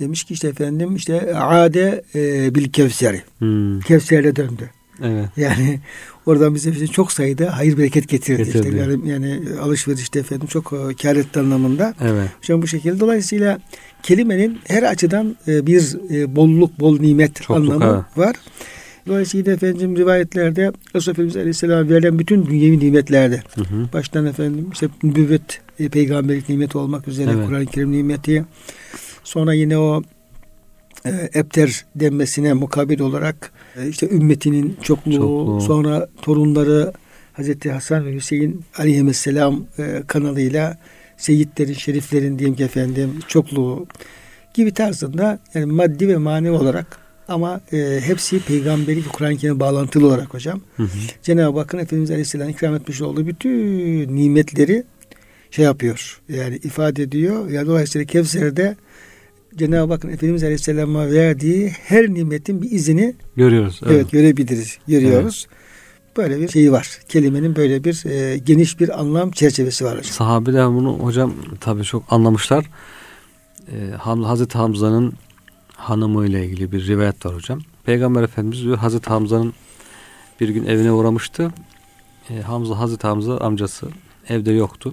Demiş 0.00 0.24
ki 0.24 0.34
işte 0.34 0.48
efendim 0.48 0.96
işte 0.96 1.34
ade 1.34 2.04
e, 2.14 2.54
bil 2.54 2.72
kevseri. 2.72 3.22
Hmm. 3.38 3.80
Kevserle 3.80 4.36
döndü. 4.36 4.70
Evet. 5.02 5.28
Yani 5.36 5.80
oradan 6.26 6.54
bize 6.54 6.86
çok 6.86 7.12
sayıda 7.12 7.58
hayır 7.58 7.78
bereket 7.78 8.08
getirdi. 8.08 8.44
getirdi. 8.44 8.68
İşte 8.68 8.78
yani, 8.78 9.08
yani 9.08 9.40
alışverişte 9.60 10.18
efendim 10.18 10.46
çok 10.46 10.72
e, 10.72 10.94
kar 11.02 11.16
etti 11.16 11.40
anlamında. 11.40 11.94
Evet. 12.00 12.28
Şu 12.42 12.62
bu 12.62 12.66
şekilde 12.66 13.00
dolayısıyla 13.00 13.58
kelimenin 14.02 14.58
her 14.68 14.82
açıdan 14.82 15.36
e, 15.48 15.66
bir 15.66 15.96
e, 16.10 16.36
bolluk, 16.36 16.80
bol 16.80 17.00
nimet 17.00 17.34
Çokluk, 17.42 17.56
anlamı 17.56 17.84
ha. 17.84 18.06
var. 18.16 18.36
Dolayısıyla 19.06 19.52
efendim 19.52 19.96
rivayetlerde 19.96 20.72
Resulullah 20.94 21.14
Efendimiz 21.14 21.36
Aleyhisselam 21.36 21.88
verilen 21.88 22.18
bütün 22.18 22.46
dünyevi 22.46 22.78
nimetlerde 22.78 23.42
hı 23.54 23.60
hı. 23.60 23.92
baştan 23.92 24.26
efendim 24.26 24.70
işte 24.72 24.88
nübüvvet, 25.02 25.60
e, 25.78 25.88
peygamberlik 25.88 26.48
nimeti 26.48 26.78
olmak 26.78 27.08
üzere 27.08 27.30
evet. 27.34 27.46
Kur'an-ı 27.46 27.66
Kerim 27.66 27.92
nimeti 27.92 28.44
sonra 29.24 29.54
yine 29.54 29.78
o 29.78 30.02
e, 31.06 31.30
ebter 31.34 31.84
denmesine 31.94 32.52
mukabil 32.52 33.00
olarak 33.00 33.52
e, 33.76 33.88
işte 33.88 34.08
ümmetinin 34.10 34.76
çokluğu, 34.82 35.12
çokluğu, 35.12 35.60
sonra 35.60 36.08
torunları 36.22 36.92
Hazreti 37.32 37.72
Hasan 37.72 38.06
ve 38.06 38.14
Hüseyin 38.14 38.64
aleyhisselam 38.78 39.64
e, 39.78 40.02
kanalıyla 40.06 40.78
seyitlerin, 41.16 41.74
şeriflerin 41.74 42.38
diyeyim 42.38 42.56
ki 42.56 42.64
efendim 42.64 43.10
çokluğu 43.28 43.86
gibi 44.54 44.74
tarzında 44.74 45.38
yani 45.54 45.66
maddi 45.66 46.08
ve 46.08 46.16
manevi 46.16 46.52
olarak 46.52 46.99
ama 47.30 47.60
e, 47.72 48.00
hepsi 48.02 48.40
peygamberlik 48.40 49.12
Kur'an-ı 49.12 49.36
Kerim'e 49.36 49.60
bağlantılı 49.60 50.06
olarak 50.06 50.34
hocam. 50.34 50.60
Hı 50.76 50.82
hı. 50.82 50.88
Cenab-ı 51.22 51.58
Hakk'ın 51.58 51.78
Efendimiz 51.78 52.10
Aleyhisselam 52.10 52.48
ikram 52.48 52.74
etmiş 52.74 53.02
olduğu 53.02 53.26
bütün 53.26 54.16
nimetleri 54.16 54.84
şey 55.50 55.64
yapıyor. 55.64 56.20
Yani 56.28 56.56
ifade 56.56 57.02
ediyor. 57.02 57.50
Yani 57.50 57.66
dolayısıyla 57.66 58.04
Kevser'de 58.04 58.76
Cenab-ı 59.56 59.92
Hakk'ın 59.92 60.08
Efendimiz 60.08 60.42
Aleyhisselam'a 60.42 61.10
verdiği 61.10 61.68
her 61.68 62.08
nimetin 62.08 62.62
bir 62.62 62.70
izini 62.70 63.14
görüyoruz. 63.36 63.80
Evet, 63.82 63.94
evet 63.94 64.10
görebiliriz. 64.10 64.78
Görüyoruz. 64.88 65.46
Evet. 65.48 65.60
Böyle 66.16 66.40
bir 66.40 66.48
şeyi 66.48 66.72
var. 66.72 66.98
Kelimenin 67.08 67.56
böyle 67.56 67.84
bir 67.84 68.04
e, 68.06 68.38
geniş 68.38 68.80
bir 68.80 69.00
anlam 69.00 69.30
çerçevesi 69.30 69.84
var 69.84 69.98
hocam. 69.98 70.12
Sahabeler 70.12 70.66
bunu 70.66 70.92
hocam 70.92 71.34
tabii 71.60 71.84
çok 71.84 72.12
anlamışlar. 72.12 72.70
Ee, 73.72 73.96
Hazreti 73.96 74.58
Hamza'nın 74.58 75.12
hanımı 75.80 76.26
ile 76.26 76.46
ilgili 76.46 76.72
bir 76.72 76.86
rivayet 76.86 77.26
var 77.26 77.34
hocam. 77.34 77.60
Peygamber 77.84 78.22
Efendimiz 78.22 78.62
diyor 78.64 78.78
Hazreti 78.78 79.10
Hamza'nın 79.10 79.54
bir 80.40 80.48
gün 80.48 80.64
evine 80.64 80.92
uğramıştı. 80.92 81.52
E, 82.30 82.40
Hamza 82.40 82.78
Hazreti 82.78 83.06
Hamza 83.06 83.38
amcası 83.38 83.88
evde 84.28 84.52
yoktu. 84.52 84.92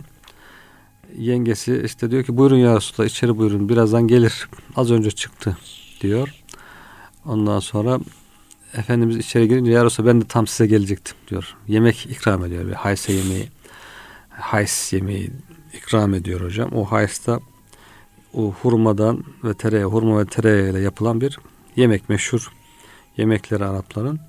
Yengesi 1.18 1.82
işte 1.86 2.12
diyor 2.12 2.24
ki 2.24 2.38
buyurun 2.38 2.58
ya 2.58 2.76
Resulallah 2.76 3.10
içeri 3.10 3.38
buyurun 3.38 3.70
birazdan 3.70 4.08
gelir. 4.08 4.50
Az 4.76 4.92
önce 4.92 5.12
çıktı 5.12 5.58
diyor. 6.02 6.44
Ondan 7.26 7.60
sonra 7.60 8.00
Efendimiz 8.74 9.18
içeri 9.18 9.48
girince 9.48 9.72
ya 9.72 9.86
Resulallah 9.86 10.14
ben 10.14 10.22
de 10.22 10.26
tam 10.26 10.48
size 10.48 10.68
gelecektim 10.68 11.16
diyor. 11.30 11.56
Yemek 11.68 12.06
ikram 12.06 12.46
ediyor. 12.46 12.68
Bir 12.68 12.74
hayse 12.74 13.14
yemeği 13.14 13.50
hays 14.30 14.94
yemeği 14.94 15.32
ikram 15.74 16.14
ediyor 16.14 16.42
hocam. 16.42 16.72
O 16.76 16.86
haysta 16.86 17.40
o 18.38 18.52
hurmadan 18.52 19.24
ve 19.44 19.54
tereyağı, 19.54 19.90
hurma 19.90 20.20
ve 20.20 20.26
tereyağı 20.26 20.70
ile 20.72 20.80
yapılan 20.80 21.22
bir 21.22 21.40
yemek 21.76 22.10
meşhur 22.10 22.52
yemekleri 23.18 23.66
Arapların. 23.66 24.20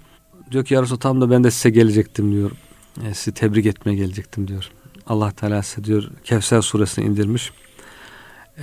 Diyor 0.50 0.65
ki 0.65 0.75
yarısı 0.75 0.99
tam 0.99 1.21
da 1.21 1.31
ben 1.31 1.45
de 1.45 1.50
size 1.50 1.71
gelecektim 1.71 2.33
diyor. 2.33 2.50
Yani 3.03 3.15
sizi 3.15 3.35
tebrik 3.35 3.67
etmeye 3.67 3.95
gelecektim 3.95 4.49
diyor. 4.49 4.71
Allah 5.07 5.31
Teala 5.31 5.62
size 5.62 5.85
diyor 5.85 6.11
Kevser 6.25 6.61
suresini 6.61 7.05
indirmiş. 7.05 7.53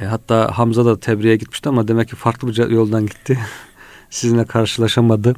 E, 0.01 0.05
hatta 0.05 0.57
Hamza 0.57 0.85
da 0.85 0.99
tebriğe 0.99 1.35
gitmişti 1.35 1.69
ama 1.69 1.87
demek 1.87 2.09
ki 2.09 2.15
farklı 2.15 2.47
bir 2.47 2.69
yoldan 2.69 3.05
gitti. 3.05 3.39
Sizinle 4.09 4.45
karşılaşamadı 4.45 5.35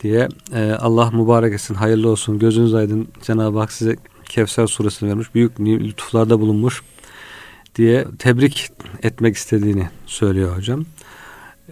diye 0.00 0.28
e, 0.52 0.72
Allah 0.72 1.10
mübarek 1.10 1.54
etsin, 1.54 1.74
hayırlı 1.74 2.08
olsun, 2.08 2.38
gözünüz 2.38 2.74
aydın. 2.74 3.08
Cenab-ı 3.22 3.58
Hak 3.58 3.72
size 3.72 3.96
Kevser 4.28 4.66
suresini 4.66 5.08
vermiş, 5.08 5.34
büyük 5.34 5.60
lütuflarda 5.60 6.40
bulunmuş 6.40 6.82
diye 7.76 8.06
tebrik 8.18 8.70
etmek 9.02 9.36
istediğini 9.36 9.88
söylüyor 10.06 10.56
hocam. 10.56 10.84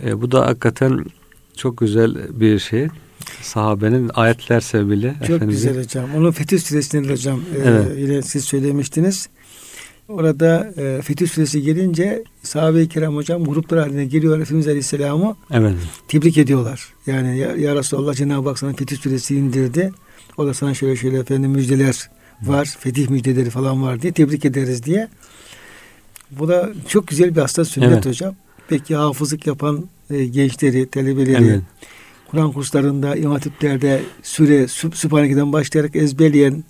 E, 0.04 0.20
bu 0.20 0.32
da 0.32 0.46
hakikaten 0.46 1.04
çok 1.56 1.78
güzel 1.78 2.40
bir 2.40 2.58
şey. 2.58 2.88
Sahabenin 3.42 4.10
ayetler 4.14 4.60
sebebiyle. 4.60 5.14
Çok 5.20 5.36
Efendimiz'e... 5.36 5.68
güzel 5.68 5.84
hocam. 5.84 6.08
Onun 6.16 6.30
Fetih 6.30 6.58
Suresi'nde 6.58 7.12
hocam 7.12 7.40
e, 7.40 7.68
evet. 7.68 7.96
e, 7.96 8.00
yine 8.00 8.22
siz 8.22 8.44
söylemiştiniz. 8.44 9.28
Orada 10.08 10.72
e, 10.76 11.02
Fetih 11.02 11.28
Suresi 11.28 11.62
gelince 11.62 12.24
sahabe-i 12.42 12.88
kiram 12.88 13.16
hocam 13.16 13.44
gruplar 13.44 13.80
haline 13.80 14.04
geliyor 14.04 14.40
Efendimiz 14.40 14.68
Aleyhisselam'ı 14.68 15.36
evet. 15.50 15.74
tebrik 16.08 16.38
ediyorlar. 16.38 16.88
Yani 17.06 17.38
ya, 17.38 17.56
ya 17.56 17.74
Resulallah 17.76 18.14
Cenab-ı 18.14 18.48
Hak 18.48 18.58
sana 18.58 18.72
Fetih 18.72 18.96
Suresi 18.96 19.36
indirdi. 19.36 19.92
O 20.36 20.46
da 20.46 20.54
sana 20.54 20.74
şöyle 20.74 20.96
şöyle 20.96 21.18
efendim 21.18 21.50
müjdeler 21.50 22.10
var. 22.42 22.76
Fetih 22.78 23.08
müjdeleri 23.08 23.50
falan 23.50 23.82
var 23.82 24.02
diye 24.02 24.12
tebrik 24.12 24.44
ederiz 24.44 24.84
diye. 24.84 25.08
Bu 26.38 26.48
da 26.48 26.70
çok 26.88 27.08
güzel 27.08 27.36
bir 27.36 27.40
hasta 27.40 27.64
sünnet 27.64 27.92
evet. 27.92 28.06
hocam. 28.06 28.34
Peki 28.68 28.96
hafızlık 28.96 29.46
yapan 29.46 29.84
e, 30.10 30.24
gençleri, 30.24 30.90
talebeleri, 30.90 31.44
evet. 31.44 31.60
Kur'an 32.30 32.52
kurslarında, 32.52 33.16
imam 33.16 33.32
hatiplerde 33.32 34.02
süre, 34.22 34.68
Sübhaneke'den 34.68 35.52
başlayarak 35.52 35.96
ezberleyen 35.96 36.64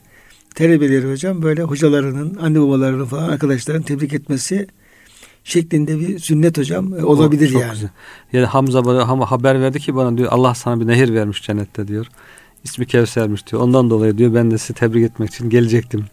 talebeleri 0.54 1.10
hocam 1.10 1.42
böyle 1.42 1.62
hocalarının, 1.62 2.38
anne 2.40 2.60
babalarının 2.60 3.04
falan 3.04 3.28
arkadaşların 3.28 3.82
tebrik 3.82 4.12
etmesi 4.12 4.66
şeklinde 5.44 6.00
bir 6.00 6.18
sünnet 6.18 6.58
hocam 6.58 6.94
e, 6.98 7.04
olabilir 7.04 7.54
o, 7.54 7.58
yani. 7.60 7.72
Güzel. 7.72 7.90
Yani 8.32 8.46
Hamza 8.46 8.84
bana 8.84 9.30
haber 9.30 9.60
verdi 9.60 9.80
ki 9.80 9.96
bana 9.96 10.18
diyor 10.18 10.28
Allah 10.32 10.54
sana 10.54 10.80
bir 10.80 10.86
nehir 10.86 11.14
vermiş 11.14 11.42
cennette 11.42 11.88
diyor. 11.88 12.06
İsmi 12.64 12.86
Kevser'miş 12.86 13.46
diyor. 13.46 13.62
Ondan 13.62 13.90
dolayı 13.90 14.18
diyor 14.18 14.34
ben 14.34 14.50
de 14.50 14.58
sizi 14.58 14.74
tebrik 14.74 15.04
etmek 15.04 15.34
için 15.34 15.50
gelecektim 15.50 16.04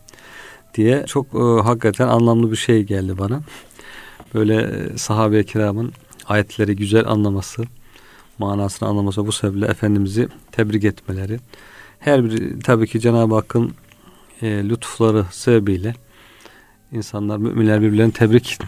diye 0.79 1.03
çok 1.07 1.25
e, 1.35 1.61
hakikaten 1.63 2.07
anlamlı 2.07 2.51
bir 2.51 2.55
şey 2.55 2.83
geldi 2.83 3.17
bana. 3.17 3.41
Böyle 4.33 4.55
e, 4.55 4.97
sahabe-i 4.97 5.45
kiramın 5.45 5.93
ayetleri 6.25 6.75
güzel 6.75 7.07
anlaması, 7.07 7.63
manasını 8.37 8.89
anlaması 8.89 9.27
bu 9.27 9.31
sebeple 9.31 9.65
Efendimiz'i 9.65 10.27
tebrik 10.51 10.83
etmeleri. 10.83 11.39
Her 11.99 12.25
bir 12.25 12.61
tabii 12.61 12.87
ki 12.87 12.99
Cenab-ı 12.99 13.35
Hakk'ın 13.35 13.73
e, 14.41 14.69
lütufları 14.69 15.25
sebebiyle 15.31 15.95
insanlar, 16.91 17.37
müminler 17.37 17.81
birbirlerini 17.81 18.13
tebrik 18.13 18.59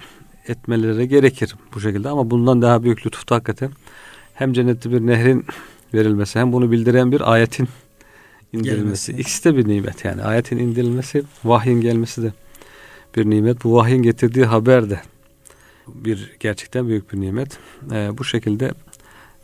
etmeleri 0.47 1.07
gerekir 1.07 1.55
bu 1.75 1.79
şekilde. 1.79 2.09
Ama 2.09 2.31
bundan 2.31 2.61
daha 2.61 2.83
büyük 2.83 3.05
lütuf 3.05 3.29
da 3.29 3.35
hakikaten 3.35 3.71
hem 4.33 4.53
cennette 4.53 4.91
bir 4.91 5.01
nehrin 5.07 5.45
verilmesi 5.93 6.39
hem 6.39 6.53
bunu 6.53 6.71
bildiren 6.71 7.11
bir 7.11 7.31
ayetin 7.31 7.67
indirilmesi. 8.53 9.11
Gelmesi. 9.11 9.11
İkisi 9.11 9.43
de 9.43 9.57
bir 9.57 9.67
nimet 9.67 10.05
yani. 10.05 10.23
Ayetin 10.23 10.57
indirilmesi, 10.57 11.23
vahyin 11.43 11.81
gelmesi 11.81 12.23
de 12.23 12.33
bir 13.15 13.29
nimet. 13.29 13.63
Bu 13.63 13.73
vahyin 13.73 14.01
getirdiği 14.01 14.45
haber 14.45 14.89
de 14.89 15.01
bir 15.87 16.31
gerçekten 16.39 16.87
büyük 16.87 17.13
bir 17.13 17.21
nimet. 17.21 17.57
Ee, 17.91 18.09
bu 18.17 18.23
şekilde 18.23 18.71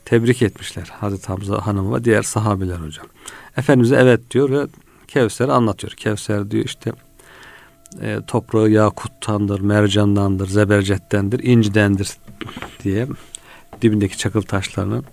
tebrik 0.06 0.42
etmişler 0.42 0.94
Hazreti 1.00 1.28
Hamza 1.28 1.68
Hanım 1.68 1.94
ve 1.94 2.04
diğer 2.04 2.24
sahabeler 2.24 2.76
hocam. 2.76 3.08
Efendimiz'e 3.58 3.96
evet 3.96 4.32
diyor 4.32 4.50
ve 4.50 4.68
Kevser'i 5.08 5.52
anlatıyor. 5.52 5.94
Kevser 5.94 6.52
diyor 6.52 6.66
işte 6.66 6.92
e, 8.02 8.20
toprağı 8.28 8.70
yakuttandır, 8.70 9.60
mercandandır, 9.60 10.48
zebercettendir, 10.48 11.44
incidendir 11.44 12.10
diye 12.84 13.08
dibindeki 13.82 14.18
çakıl 14.18 14.42
taşlarını 14.42 15.04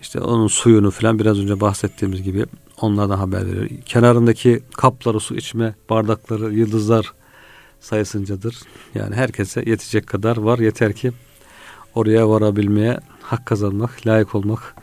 işte 0.00 0.20
onun 0.20 0.46
suyunu 0.46 0.90
falan 0.90 1.18
biraz 1.18 1.38
önce 1.38 1.60
bahsettiğimiz 1.60 2.22
gibi 2.22 2.46
onlardan 2.80 3.18
haber 3.18 3.46
veriyor. 3.46 3.68
Kenarındaki 3.86 4.62
kapları 4.76 5.20
su 5.20 5.36
içme 5.36 5.74
bardakları 5.90 6.54
yıldızlar 6.54 7.12
sayısıncadır. 7.80 8.58
Yani 8.94 9.14
herkese 9.14 9.60
yetecek 9.66 10.06
kadar 10.06 10.36
var. 10.36 10.58
Yeter 10.58 10.92
ki 10.92 11.12
oraya 11.94 12.28
varabilmeye 12.28 13.00
hak 13.22 13.46
kazanmak, 13.46 14.06
layık 14.06 14.34
olmak 14.34 14.74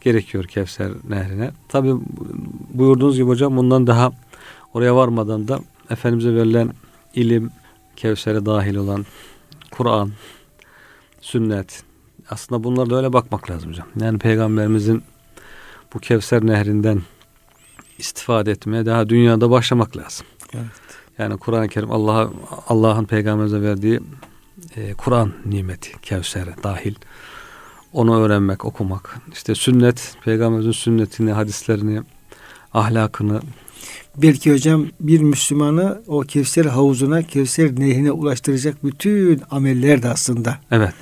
gerekiyor 0.00 0.44
Kevser 0.44 0.92
nehrine. 1.08 1.50
Tabi 1.68 1.92
buyurduğunuz 2.74 3.16
gibi 3.16 3.28
hocam 3.28 3.56
bundan 3.56 3.86
daha 3.86 4.12
oraya 4.74 4.96
varmadan 4.96 5.48
da 5.48 5.60
Efendimiz'e 5.90 6.34
verilen 6.34 6.70
ilim, 7.14 7.50
Kevser'e 7.96 8.46
dahil 8.46 8.76
olan 8.76 9.06
Kur'an, 9.70 10.10
sünnet. 11.20 11.82
Aslında 12.30 12.64
bunlara 12.64 12.90
da 12.90 12.96
öyle 12.96 13.12
bakmak 13.12 13.50
lazım 13.50 13.70
hocam. 13.70 13.86
Yani 14.00 14.18
Peygamberimizin 14.18 15.02
bu 15.94 15.98
Kevser 15.98 16.46
nehrinden 16.46 17.02
istifade 18.00 18.50
etmeye 18.50 18.86
daha 18.86 19.08
dünyada 19.08 19.50
başlamak 19.50 19.96
lazım. 19.96 20.26
Evet. 20.54 20.64
Yani 21.18 21.36
Kur'an-ı 21.36 21.68
Kerim 21.68 21.90
Allah 21.90 22.30
Allah'ın 22.68 23.04
peygamberimize 23.04 23.62
verdiği 23.62 24.00
e, 24.76 24.94
Kur'an 24.94 25.32
nimeti 25.46 25.92
Kevser'e 26.02 26.54
dahil. 26.62 26.94
Onu 27.92 28.20
öğrenmek, 28.20 28.64
okumak. 28.64 29.18
İşte 29.32 29.54
sünnet, 29.54 30.14
peygamberimizin 30.24 30.72
sünnetini, 30.72 31.32
hadislerini, 31.32 32.02
ahlakını. 32.74 33.40
Belki 34.16 34.52
hocam 34.52 34.86
bir 35.00 35.20
Müslümanı 35.20 36.02
o 36.06 36.20
Kevser 36.20 36.64
havuzuna, 36.64 37.22
Kevser 37.22 37.80
nehrine 37.80 38.12
ulaştıracak 38.12 38.84
bütün 38.84 39.42
ameller 39.50 40.02
de 40.02 40.08
aslında. 40.08 40.58
Evet. 40.70 40.92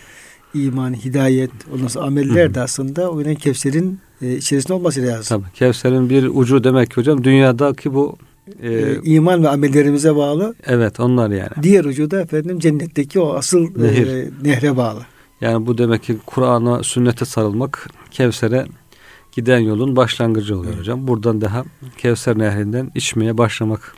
İman, 0.55 0.95
hidayet, 0.95 1.51
ondan 1.75 1.89
sonra 1.89 2.07
ameller 2.07 2.55
de 2.55 2.61
aslında 2.61 3.11
o 3.11 3.19
yüzden 3.19 3.35
Kevser'in 3.35 4.01
e, 4.23 4.37
içerisinde 4.37 4.73
olması 4.73 5.03
lazım. 5.03 5.41
Tabii. 5.43 5.53
Kevser'in 5.53 6.11
bir 6.11 6.31
ucu 6.35 6.65
demek 6.65 6.91
ki 6.91 6.97
hocam 6.97 7.25
dünyadaki 7.25 7.95
bu 7.95 8.17
e, 8.63 8.73
e, 8.73 9.01
iman 9.05 9.43
ve 9.43 9.49
amellerimize 9.49 10.17
bağlı. 10.17 10.55
Evet 10.67 11.01
onlar 11.01 11.31
yani. 11.31 11.51
Diğer 11.63 11.85
ucu 11.85 12.11
da 12.11 12.21
efendim 12.21 12.59
cennetteki 12.59 13.21
o 13.21 13.35
asıl 13.35 13.69
Nehir. 13.77 14.07
e, 14.07 14.31
nehre 14.43 14.77
bağlı. 14.77 15.01
Yani 15.41 15.67
bu 15.67 15.79
demek 15.79 16.03
ki 16.03 16.17
Kur'an'a, 16.27 16.83
sünnete 16.83 17.25
sarılmak 17.25 17.89
Kevser'e 18.11 18.67
giden 19.33 19.59
yolun 19.59 19.97
başlangıcı 19.97 20.57
oluyor 20.57 20.73
evet. 20.73 20.81
hocam. 20.81 21.09
Buradan 21.09 21.41
daha 21.41 21.65
Kevser 21.99 22.39
nehrinden 22.39 22.91
içmeye 22.95 23.39
başlamak 23.39 23.97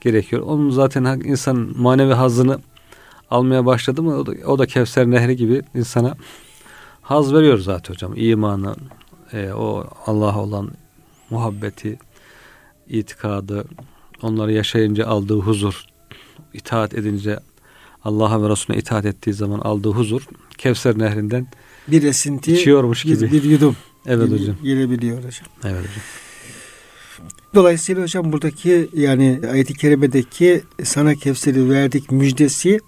gerekiyor. 0.00 0.42
Onun 0.42 0.70
zaten 0.70 1.20
insan 1.24 1.72
manevi 1.76 2.12
hazını 2.12 2.58
almaya 3.30 3.66
başladı 3.66 4.02
mı 4.02 4.16
o 4.16 4.26
da, 4.26 4.32
o 4.46 4.58
da 4.58 4.66
Kevser 4.66 5.06
nehri 5.10 5.36
gibi 5.36 5.62
insana 5.74 6.16
haz 7.02 7.34
veriyor 7.34 7.58
zaten 7.58 7.94
hocam. 7.94 8.12
İmanı, 8.16 8.76
e, 9.32 9.52
o 9.52 9.86
Allah'a 10.06 10.42
olan 10.42 10.70
muhabbeti, 11.30 11.98
itikadı, 12.88 13.64
onları 14.22 14.52
yaşayınca 14.52 15.06
aldığı 15.06 15.38
huzur, 15.38 15.84
itaat 16.52 16.94
edince 16.94 17.38
Allah'a 18.04 18.42
ve 18.42 18.48
Resulüne 18.48 18.78
itaat 18.80 19.04
ettiği 19.04 19.32
zaman 19.32 19.58
aldığı 19.58 19.90
huzur 19.90 20.22
Kevser 20.58 20.98
nehrinden 20.98 21.46
bir 21.88 22.02
esinti 22.02 22.52
içiyormuş 22.52 23.02
gibi. 23.02 23.20
Bir, 23.20 23.32
bir 23.32 23.42
yudum. 23.42 23.76
Evet 24.06 24.28
gele, 24.28 24.40
hocam. 24.40 24.56
Gelebiliyor 24.62 25.16
hocam. 25.16 25.46
Evet 25.64 25.80
hocam. 25.80 26.02
Dolayısıyla 27.54 28.02
hocam 28.02 28.32
buradaki 28.32 28.88
yani 28.94 29.40
ayet-i 29.52 29.74
kerimedeki 29.74 30.62
sana 30.84 31.14
Kevser'i 31.14 31.70
verdik 31.70 32.10
müjdesi 32.10 32.80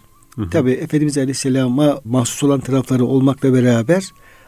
tabi 0.50 0.70
Efendimiz 0.70 1.18
Aleyhisselam'a 1.18 2.00
mahsus 2.04 2.42
olan 2.42 2.60
tarafları 2.60 3.04
olmakla 3.04 3.54
beraber 3.54 4.04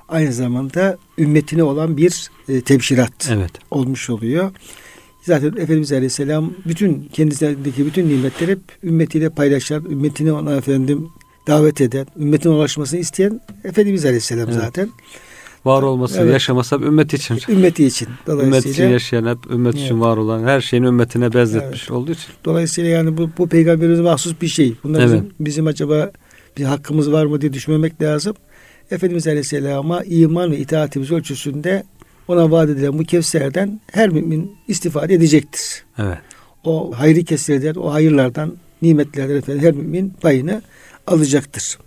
aynı 0.08 0.32
zamanda 0.32 0.98
ümmetine 1.18 1.62
olan 1.62 1.96
bir 1.96 2.30
e, 2.48 2.60
tebşirat 2.60 3.30
evet. 3.32 3.50
olmuş 3.70 4.10
oluyor. 4.10 4.50
Zaten 5.22 5.48
Efendimiz 5.48 5.92
Aleyhisselam 5.92 6.54
bütün 6.66 7.08
kendisindeki 7.12 7.86
bütün 7.86 8.08
nimetleri 8.08 8.50
hep 8.50 8.60
ümmetiyle 8.84 9.30
paylaşan, 9.30 9.84
ümmetine 9.84 10.32
ona 10.32 10.54
efendim 10.54 11.08
davet 11.46 11.80
eden, 11.80 12.06
ümmetin 12.18 12.50
ulaşmasını 12.50 13.00
isteyen 13.00 13.40
Efendimiz 13.64 14.04
Aleyhisselam 14.04 14.48
evet. 14.48 14.60
zaten. 14.60 14.90
Var 15.64 15.82
olması, 15.82 16.20
evet. 16.20 16.32
yaşaması 16.32 16.76
hep 16.76 16.82
ümmet 16.82 17.14
için. 17.14 17.38
Ümmeti 17.48 17.84
için. 17.84 18.08
Ümmet 18.28 18.66
için 18.66 18.88
yaşayan, 18.88 19.26
hep 19.26 19.50
ümmet 19.50 19.74
evet. 19.74 19.84
için 19.84 20.00
var 20.00 20.16
olan, 20.16 20.44
her 20.44 20.60
şeyin 20.60 20.82
ümmetine 20.82 21.34
bezletmiş 21.34 21.80
evet. 21.80 21.90
olduğu 21.90 22.12
için. 22.12 22.26
Dolayısıyla 22.44 22.90
yani 22.90 23.16
bu, 23.16 23.30
bu 23.38 23.48
peygamberimize 23.48 24.02
mahsus 24.02 24.34
bir 24.40 24.48
şey. 24.48 24.74
Bunda 24.84 24.98
evet. 24.98 25.08
bizim, 25.08 25.32
bizim 25.40 25.66
acaba 25.66 26.10
bir 26.58 26.64
hakkımız 26.64 27.12
var 27.12 27.26
mı 27.26 27.40
diye 27.40 27.52
düşünmemek 27.52 28.02
lazım. 28.02 28.36
Efendimiz 28.90 29.26
Aleyhisselam'a 29.26 30.02
iman 30.04 30.50
ve 30.50 30.58
itaatimiz 30.58 31.12
ölçüsünde 31.12 31.84
ona 32.28 32.50
vaat 32.50 32.68
edilen 32.70 32.98
bu 32.98 33.04
Kevser'den 33.04 33.80
her 33.92 34.08
mümin 34.08 34.56
istifade 34.68 35.14
edecektir. 35.14 35.84
Evet. 35.98 36.18
O 36.64 36.92
hayri 36.98 37.24
kesirden, 37.24 37.74
o 37.74 37.92
hayırlardan, 37.92 38.56
nimetlerden 38.82 39.36
efendim 39.36 39.62
her 39.62 39.72
mümin 39.72 40.10
payını 40.20 40.62
alacaktır. 41.06 41.78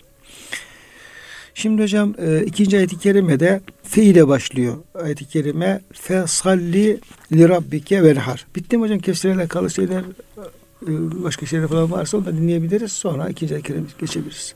Şimdi 1.53 1.81
hocam 1.81 2.15
e, 2.17 2.43
ikinci 2.45 2.77
ayet-i 2.77 2.99
kerimede 2.99 3.61
fe 3.83 4.03
ile 4.03 4.27
başlıyor. 4.27 4.77
Ayet-i 4.95 5.25
kerime 5.25 5.81
fe 5.93 6.23
salli 6.27 6.99
li 7.31 7.49
rabbike 7.49 8.03
verhar. 8.03 8.45
Bitti 8.55 8.77
mi 8.77 8.83
hocam 8.83 8.99
Kevser'e 8.99 9.33
alakalı 9.35 9.71
şeyler? 9.71 10.03
E, 10.87 11.23
başka 11.23 11.45
şeyler 11.45 11.67
falan 11.67 11.91
varsa 11.91 12.17
onu 12.17 12.25
da 12.25 12.33
dinleyebiliriz. 12.33 12.91
Sonra 12.91 13.29
ikinci 13.29 13.53
ayet 13.53 13.99
geçebiliriz. 13.99 14.55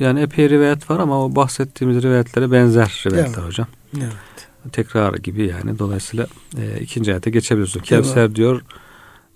Yani 0.00 0.20
epey 0.20 0.50
rivayet 0.50 0.90
var 0.90 0.98
ama 0.98 1.24
o 1.24 1.36
bahsettiğimiz 1.36 2.02
rivayetlere 2.02 2.52
benzer 2.52 3.02
rivayetler 3.06 3.34
Evet. 3.34 3.46
hocam. 3.48 3.66
Evet. 3.96 4.48
Tekrar 4.72 5.14
gibi 5.14 5.46
yani. 5.46 5.78
Dolayısıyla 5.78 6.26
e, 6.58 6.80
ikinci 6.80 7.10
ayete 7.12 7.30
geçebiliriz. 7.30 7.82
Kevser 7.82 8.34
diyor 8.34 8.62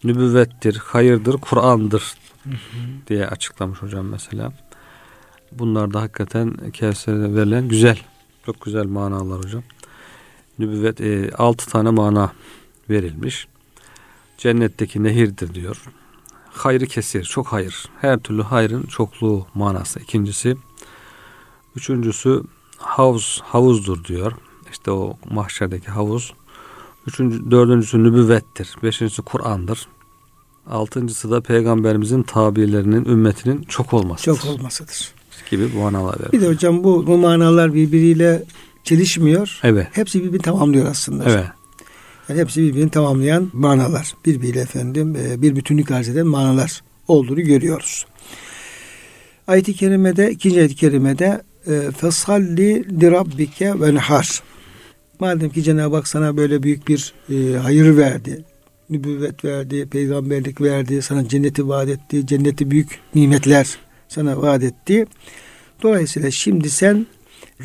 nübüvvettir, 0.05 0.77
hayırdır, 0.77 1.35
Kur'an'dır 1.35 2.14
diye 3.07 3.27
açıklamış 3.27 3.83
hocam 3.83 4.07
mesela. 4.07 4.53
Bunlar 5.53 5.92
da 5.92 6.01
hakikaten 6.01 6.57
Kevser'e 6.72 7.35
verilen 7.35 7.68
güzel, 7.68 7.98
çok 8.46 8.61
güzel 8.61 8.87
manalar 8.87 9.38
hocam. 9.38 9.62
Nübüvvet 10.59 11.01
e, 11.01 11.31
altı 11.38 11.70
tane 11.70 11.90
mana 11.90 12.33
verilmiş. 12.90 13.46
Cennetteki 14.38 15.03
nehirdir 15.03 15.55
diyor. 15.55 15.83
Hayrı 16.53 16.87
kesir, 16.87 17.25
çok 17.25 17.47
hayır. 17.47 17.88
Her 18.01 18.19
türlü 18.19 18.43
hayrın 18.43 18.83
çokluğu 18.83 19.47
manası. 19.55 20.01
İkincisi, 20.01 20.57
üçüncüsü 21.77 22.43
havuz, 22.79 23.41
havuzdur 23.45 24.05
diyor. 24.05 24.33
İşte 24.73 24.91
o 24.91 25.17
mahşerdeki 25.31 25.91
havuz. 25.91 26.33
Üçüncü, 27.07 27.51
dördüncüsü 27.51 28.05
nübüvvettir. 28.05 28.77
Beşincisi 28.83 29.23
Kur'an'dır. 29.23 29.87
Altıncısı 30.67 31.31
da 31.31 31.41
peygamberimizin 31.41 32.23
tabilerinin, 32.23 33.05
ümmetinin 33.05 33.62
çok 33.62 33.93
olmasıdır. 33.93 34.41
Çok 34.41 34.51
olmasıdır. 34.51 35.12
Gibi 35.51 35.73
bu 35.75 35.79
manalar 35.79 36.21
verir. 36.21 36.33
Bir 36.33 36.41
de 36.41 36.49
hocam 36.49 36.85
bu, 36.85 37.07
bu 37.07 37.19
manalar 37.19 37.75
birbiriyle 37.75 38.45
çelişmiyor. 38.85 39.61
Evet. 39.62 39.88
Hepsi 39.93 40.25
birbirini 40.25 40.43
tamamlıyor 40.43 40.87
aslında. 40.87 41.25
Evet. 41.25 41.47
Yani 42.28 42.40
hepsi 42.40 42.62
birbirini 42.62 42.90
tamamlayan 42.90 43.50
manalar. 43.52 44.14
Birbiriyle 44.26 44.61
efendim 44.61 45.16
e, 45.16 45.42
bir 45.42 45.56
bütünlük 45.56 45.90
arz 45.90 46.08
eden 46.08 46.26
manalar 46.26 46.82
olduğunu 47.08 47.40
görüyoruz. 47.40 48.06
Ayet-i 49.46 49.74
kerimede, 49.74 50.30
ikinci 50.30 50.58
ayet-i 50.58 50.74
kerimede 50.74 51.42
e, 51.66 51.90
fesalli 51.96 53.00
li 53.00 53.11
rabbike 53.11 53.80
venhar. 53.80 54.42
Madem 55.20 55.50
ki 55.50 55.62
Cenab-ı 55.62 55.96
Hak 55.96 56.08
sana 56.08 56.37
böyle 56.37 56.62
büyük 56.62 56.88
bir 56.88 57.12
e, 57.30 57.58
hayır 57.58 57.96
verdi, 57.96 58.44
nübüvvet 58.90 59.44
verdi, 59.44 59.88
peygamberlik 59.90 60.61
verdi, 60.61 61.02
sana 61.02 61.28
cenneti 61.28 61.68
vaat 61.68 61.88
etti, 61.88 62.26
cenneti 62.26 62.70
büyük 62.70 63.00
nimetler 63.14 63.78
sana 64.08 64.42
vaat 64.42 64.62
etti. 64.62 65.06
Dolayısıyla 65.82 66.30
şimdi 66.30 66.70
sen 66.70 67.06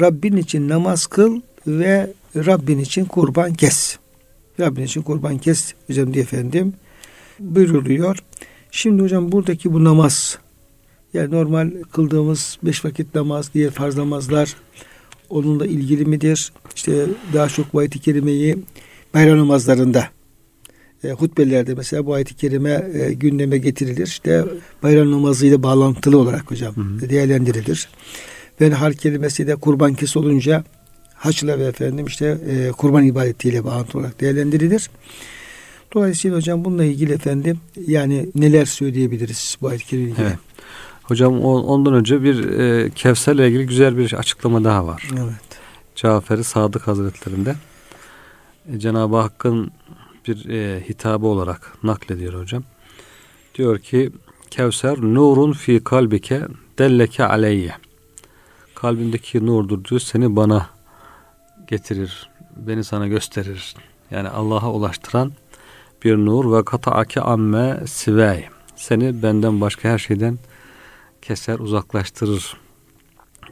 Rabbin 0.01 0.37
için 0.37 0.69
namaz 0.69 1.07
kıl 1.07 1.41
ve 1.67 2.13
Rabbin 2.35 2.79
için 2.79 3.05
kurban 3.05 3.53
kes. 3.53 3.97
Rabbin 4.59 4.83
için 4.83 5.01
kurban 5.01 5.37
kes 5.37 5.73
hocam 5.87 6.13
diye 6.13 6.23
efendim 6.23 6.73
buyuruluyor. 7.39 8.17
Şimdi 8.71 9.03
hocam 9.03 9.31
buradaki 9.31 9.73
bu 9.73 9.83
namaz 9.83 10.37
yani 11.13 11.31
normal 11.31 11.71
kıldığımız 11.91 12.57
beş 12.63 12.85
vakit 12.85 13.15
namaz, 13.15 13.49
diğer 13.53 13.71
farz 13.71 13.97
namazlar 13.97 14.55
onunla 15.29 15.65
ilgili 15.65 16.05
midir? 16.05 16.51
İşte 16.75 17.05
daha 17.33 17.49
çok 17.49 17.73
bu 17.73 17.79
ayet-i 17.79 17.99
kerimeyi 17.99 18.57
bayram 19.13 19.37
namazlarında 19.37 20.07
e, 21.03 21.11
hutbelerde 21.11 21.73
mesela 21.73 22.05
bu 22.05 22.13
ayet-i 22.13 22.35
kerime 22.35 22.89
e, 22.93 23.13
gündeme 23.13 23.57
getirilir. 23.57 24.07
İşte 24.07 24.45
bayram 24.83 25.11
namazıyla 25.11 25.63
bağlantılı 25.63 26.17
olarak 26.17 26.51
hocam 26.51 26.75
Hı 26.75 26.81
hı. 26.81 27.09
değerlendirilir. 27.09 27.89
Ve 28.61 28.69
har 28.69 28.93
kelimesi 28.93 29.47
de 29.47 29.55
kurban 29.55 29.93
kes 29.93 30.17
olunca 30.17 30.63
haçla 31.17 31.60
ve 31.60 31.63
efendim 31.63 32.06
işte 32.06 32.38
e, 32.49 32.71
kurban 32.71 33.03
ibadetiyle 33.03 33.65
bağlantılı 33.65 34.01
olarak 34.01 34.21
değerlendirilir. 34.21 34.89
Dolayısıyla 35.93 36.38
hocam 36.38 36.65
bununla 36.65 36.86
ilgili 36.86 37.13
efendim 37.13 37.60
yani 37.88 38.30
neler 38.36 38.65
söyleyebiliriz 38.65 39.58
bu 39.62 39.69
kerime 39.69 40.10
ilgili? 40.10 40.21
Evet. 40.21 40.38
Hocam 41.03 41.41
ondan 41.41 41.93
önce 41.93 42.23
bir 42.23 42.49
e, 42.49 42.89
Kevser'le 42.89 43.47
ilgili 43.47 43.65
güzel 43.65 43.97
bir 43.97 44.13
açıklama 44.13 44.63
daha 44.63 44.88
var. 44.88 45.08
Evet. 45.13 45.60
Cafer-i 45.95 46.43
Sadık 46.43 46.88
Hazretlerinde 46.88 47.56
e, 48.73 48.80
Cenab-ı 48.80 49.15
Hakk'ın 49.15 49.71
bir 50.27 50.49
e, 50.49 50.82
hitabı 50.89 51.25
olarak 51.25 51.73
naklediyor 51.84 52.41
hocam. 52.41 52.63
Diyor 53.56 53.80
ki 53.80 54.12
Kevser 54.49 55.01
nurun 55.01 55.53
fi 55.53 55.84
kalbike 55.84 56.41
delleke 56.80 57.25
aleyye. 57.25 57.75
Kalbindeki 58.75 59.45
nurdur 59.45 59.84
diyor 59.84 60.01
seni 60.01 60.36
bana 60.36 60.76
getirir. 61.67 62.30
Beni 62.56 62.84
sana 62.84 63.08
gösterir. 63.08 63.75
Yani 64.12 64.30
Allah'a 64.30 64.71
ulaştıran 64.71 65.32
bir 66.03 66.17
nur 66.17 66.58
ve 66.58 66.65
kataake 66.65 67.21
amme 67.21 67.80
sivey. 67.88 68.45
Seni 68.75 69.23
benden 69.23 69.62
başka 69.62 69.89
her 69.89 69.97
şeyden 69.97 70.38
keser 71.21 71.60
uzaklaştırır 71.60 72.58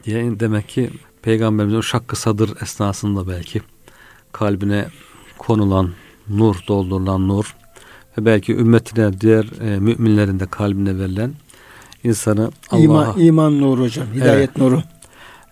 diye 0.03 0.39
demek 0.39 0.69
ki 0.69 0.89
Peygamberimizin 1.21 1.81
şakkı 1.81 2.15
sadır 2.15 2.61
esnasında 2.61 3.27
belki 3.27 3.61
kalbine 4.31 4.85
konulan 5.37 5.91
nur, 6.29 6.55
doldurulan 6.67 7.27
nur 7.27 7.55
ve 8.17 8.25
belki 8.25 8.55
ümmetine, 8.55 9.21
diğer 9.21 9.61
e, 9.61 9.79
müminlerin 9.79 10.39
de 10.39 10.45
kalbine 10.45 10.99
verilen 10.99 11.33
insanı 12.03 12.51
Allah'a 12.71 12.83
İman, 12.83 13.19
iman 13.19 13.61
nuru 13.61 13.81
hocam. 13.81 14.07
Hidayet 14.13 14.57
nuru. 14.57 14.83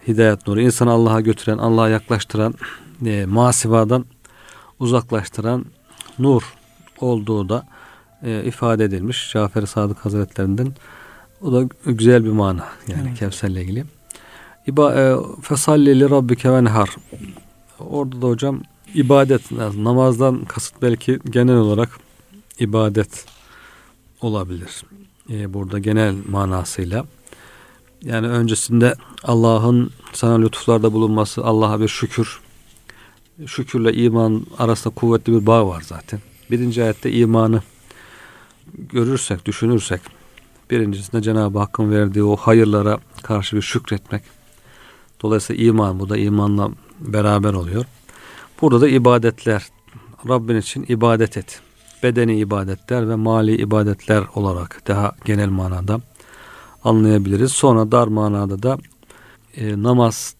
Hidayet 0.08 0.48
nuru, 0.48 0.62
insanı 0.62 0.92
Allah'a 0.92 1.22
götüren, 1.22 1.58
Allah'a 1.58 1.90
yaklaştıran, 1.90 2.54
e, 3.06 3.26
masivadan 3.26 4.06
uzaklaştıran 4.80 5.66
nur 6.20 6.44
olduğu 7.00 7.50
da 7.50 7.68
e, 8.24 8.44
ifade 8.44 8.84
edilmiş 8.84 9.32
Cafer-i 9.34 9.68
Sadık 9.68 10.06
Hazretlerinden. 10.06 10.74
O 11.42 11.54
da 11.54 11.68
güzel 11.86 12.26
bir 12.26 12.32
mana 12.32 12.66
yani 12.88 13.08
Evet. 13.08 13.20
Kevser'le 13.20 13.62
ilgili. 13.62 13.86
İba, 14.68 14.94
e, 14.94 15.16
fesalli 15.42 16.00
li 16.00 16.10
rabbike 16.10 16.52
venhar. 16.52 16.90
Orada 17.80 18.22
da 18.22 18.28
hocam 18.28 18.62
ibadet, 18.94 19.52
namazdan 19.78 20.46
kasıt 20.46 20.82
belki 20.82 21.20
genel 21.30 21.56
olarak 21.56 21.90
ibadet 22.60 23.26
olabilir. 24.22 24.84
E, 25.30 25.54
burada 25.54 25.80
genel 25.80 26.16
manasıyla. 26.30 27.06
Yani 28.04 28.28
öncesinde 28.28 28.96
Allah'ın 29.24 29.92
sana 30.14 30.38
lütuflarda 30.42 30.94
bulunması, 30.94 31.46
Allah'a 31.46 31.80
bir 31.80 31.88
şükür. 31.88 32.40
Şükürle 33.46 33.94
iman 33.94 34.46
arasında 34.58 34.94
kuvvetli 34.94 35.34
bir 35.34 35.46
bağ 35.46 35.68
var 35.68 35.84
zaten. 35.86 36.20
Birinci 36.52 36.84
ayette 36.84 37.12
imanı 37.12 37.62
görürsek, 38.78 39.46
düşünürsek, 39.46 40.02
birincisinde 40.72 41.22
Cenab-ı 41.22 41.60
Hakk'ın 41.60 41.92
verdiği 41.92 42.24
o 42.24 42.36
hayırlara 42.36 43.00
karşı 43.24 43.56
bir 43.56 43.62
şükretmek. 43.62 44.24
Dolayısıyla 45.22 45.66
iman, 45.66 46.00
bu 46.00 46.10
da 46.10 46.18
imanla 46.18 46.72
beraber 47.00 47.54
oluyor. 47.54 47.86
Burada 48.62 48.82
da 48.82 48.88
ibadetler, 48.88 49.68
Rabbin 50.30 50.56
için 50.56 50.86
ibadet 50.88 51.38
et. 51.38 51.62
Bedeni 52.04 52.40
ibadetler 52.40 53.10
ve 53.10 53.16
mali 53.16 53.56
ibadetler 53.56 54.24
olarak 54.36 54.82
daha 54.88 55.16
genel 55.26 55.50
manada 55.50 56.02
anlayabiliriz. 56.84 57.52
Sonra 57.52 57.92
dar 57.92 58.08
manada 58.08 58.64
da 58.64 58.78
e, 59.58 59.84
namaz, 59.84 60.36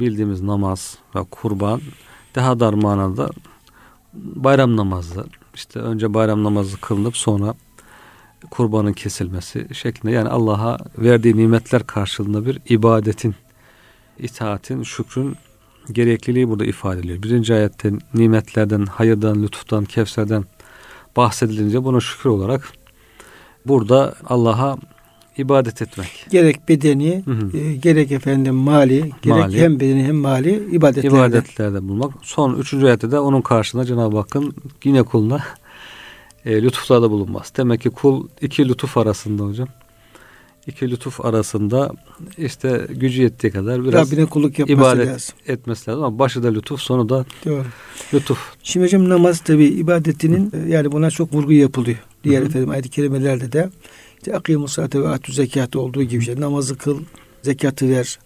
bildiğimiz 0.00 0.42
namaz 0.42 0.98
ve 1.14 1.24
kurban 1.30 1.80
daha 2.34 2.60
dar 2.60 2.74
manada 2.74 3.30
bayram 4.14 4.76
namazı. 4.76 5.24
İşte 5.54 5.78
önce 5.78 6.14
bayram 6.14 6.44
namazı 6.44 6.80
kılınıp 6.80 7.16
sonra 7.16 7.54
kurbanın 8.50 8.92
kesilmesi 8.92 9.68
şeklinde 9.74 10.12
yani 10.12 10.28
Allah'a 10.28 10.78
verdiği 10.98 11.36
nimetler 11.36 11.86
karşılığında 11.86 12.46
bir 12.46 12.58
ibadetin, 12.68 13.34
itaatin, 14.18 14.82
şükrün 14.82 15.36
gerekliliği 15.92 16.48
burada 16.48 16.64
ifade 16.64 16.98
ediliyor. 16.98 17.22
Birinci 17.22 17.54
ayette 17.54 17.92
nimetlerden, 18.14 18.86
hayırdan, 18.86 19.42
lütuftan, 19.42 19.84
kevserden 19.84 20.44
bahsedilince 21.16 21.84
buna 21.84 22.00
şükür 22.00 22.30
olarak 22.30 22.72
burada 23.66 24.14
Allah'a 24.26 24.78
ibadet 25.38 25.82
etmek. 25.82 26.26
Gerek 26.30 26.68
bedeni, 26.68 27.22
Hı 27.24 27.30
hı. 27.30 27.56
e, 27.58 27.76
gerek 27.76 28.12
efendim 28.12 28.54
mali, 28.54 29.10
gerek 29.22 29.38
Mali. 29.38 29.58
hem 29.60 29.80
bedeni 29.80 30.04
hem 30.04 30.16
mali 30.16 30.68
ibadetlerde. 30.72 31.16
ibadetlerde 31.16 31.82
bulunmak. 31.82 32.12
Son 32.22 32.58
üçüncü 32.58 32.86
ayette 32.86 33.10
de 33.10 33.18
onun 33.18 33.40
karşısında 33.40 33.84
Cenab-ı 33.84 34.16
Hakk'ın 34.16 34.54
yine 34.84 35.02
kuluna 35.02 35.40
e, 36.44 36.62
lütuflarda 36.62 37.10
bulunması. 37.10 37.56
Demek 37.56 37.80
ki 37.80 37.90
kul 37.90 38.28
iki 38.40 38.68
lütuf 38.68 38.96
arasında 38.96 39.42
hocam. 39.44 39.68
İki 40.66 40.90
lütuf 40.90 41.24
arasında 41.24 41.90
işte 42.38 42.86
gücü 42.90 43.22
yettiği 43.22 43.52
kadar 43.52 43.84
biraz 43.84 44.12
Rabbine 44.12 44.26
kulluk 44.26 44.58
yapması 44.58 44.80
ibadet 44.80 45.08
lazım. 45.08 45.34
etmesi 45.46 45.90
lazım 45.90 46.04
ama 46.04 46.18
başı 46.18 46.42
da 46.42 46.48
lütuf 46.48 46.80
sonu 46.80 47.08
da 47.08 47.24
Doğru. 47.46 47.64
lütuf. 48.14 48.38
Şimdi 48.62 48.86
hocam 48.86 49.08
namaz 49.08 49.40
tabi 49.40 49.64
ibadetinin 49.64 50.52
e, 50.66 50.70
yani 50.70 50.92
buna 50.92 51.10
çok 51.10 51.32
vurgu 51.34 51.52
yapılıyor. 51.52 51.98
Diğer 52.24 52.42
hı. 52.42 52.46
efendim 52.46 52.70
ayet-i 52.70 52.88
kerimelerde 52.88 53.52
de 53.52 53.70
işte 54.24 54.36
akimus 54.36 54.72
salate 54.72 55.02
ve 55.02 55.08
atü 55.08 55.32
zekatı 55.32 55.80
olduğu 55.80 56.02
gibi 56.02 56.20
işte 56.20 56.40
namazı 56.40 56.78
kıl, 56.78 57.00
zekatı 57.42 57.88
ver. 57.88 58.18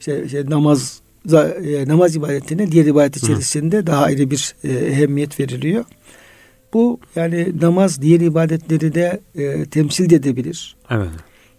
İşte, 0.00 0.24
işte 0.24 0.44
namaz 0.48 1.00
e, 1.32 1.88
namaz 1.88 2.16
ibadetine 2.16 2.72
diğer 2.72 2.84
ibadet 2.84 3.16
içerisinde 3.16 3.86
daha 3.86 4.04
ayrı 4.04 4.30
bir 4.30 4.54
e, 4.64 4.68
ehemmiyet 4.68 5.40
veriliyor. 5.40 5.84
Bu 6.74 7.00
yani 7.16 7.52
namaz 7.60 8.02
diğer 8.02 8.20
ibadetleri 8.20 8.94
de 8.94 9.20
e, 9.34 9.64
temsil 9.64 10.12
edebilir. 10.12 10.76
Evet. 10.90 11.08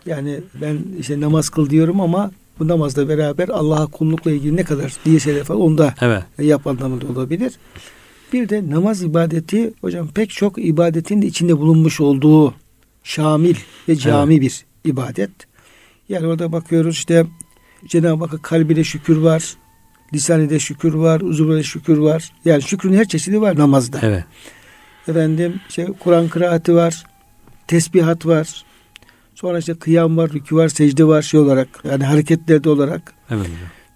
Yani 0.05 0.39
ben 0.61 0.79
işte 0.99 1.19
namaz 1.19 1.49
kıl 1.49 1.69
diyorum 1.69 2.01
ama 2.01 2.31
bu 2.59 2.67
namazla 2.67 3.09
beraber 3.09 3.49
Allah'a 3.49 3.87
kullukla 3.87 4.31
ilgili 4.31 4.55
ne 4.55 4.63
kadar 4.63 4.93
diye 5.05 5.19
şeyler 5.19 5.43
falan 5.43 5.61
onu 5.61 5.77
da 5.77 5.93
Evet. 6.01 6.23
yap 6.39 6.67
anlamında 6.67 7.07
olabilir. 7.07 7.53
Bir 8.33 8.49
de 8.49 8.69
namaz 8.69 9.03
ibadeti 9.03 9.73
hocam 9.81 10.07
pek 10.07 10.29
çok 10.29 10.65
ibadetin 10.65 11.21
de 11.21 11.27
içinde 11.27 11.57
bulunmuş 11.57 12.01
olduğu 12.01 12.53
şamil 13.03 13.55
ve 13.87 13.95
cami 13.95 14.41
bir 14.41 14.65
ibadet. 14.85 15.31
Yani 16.09 16.27
orada 16.27 16.51
bakıyoruz 16.51 16.95
işte 16.95 17.25
Cenab-ı 17.87 18.25
Hakk'a 18.25 18.37
kalbine 18.37 18.83
şükür 18.83 19.17
var, 19.17 19.53
lisanede 20.13 20.59
şükür 20.59 20.93
var, 20.93 21.21
uzuvda 21.21 21.63
şükür 21.63 21.97
var. 21.97 22.31
Yani 22.45 22.61
şükrün 22.61 22.93
her 22.93 23.07
çeşidi 23.07 23.41
var 23.41 23.57
namazda. 23.57 23.99
Evet. 24.01 24.23
Efendim 25.07 25.59
işte 25.69 25.87
Kur'an 25.99 26.27
kıraati 26.27 26.75
var, 26.75 27.03
tesbihat 27.67 28.25
var. 28.25 28.65
Sonra 29.35 29.59
işte 29.59 29.73
kıyam 29.73 30.17
var, 30.17 30.29
rükû 30.29 30.55
var, 30.55 30.69
secde 30.69 31.03
var 31.03 31.21
şey 31.21 31.39
olarak 31.39 31.67
yani 31.83 32.03
hareketlerde 32.03 32.69
olarak 32.69 33.13
Evet 33.29 33.49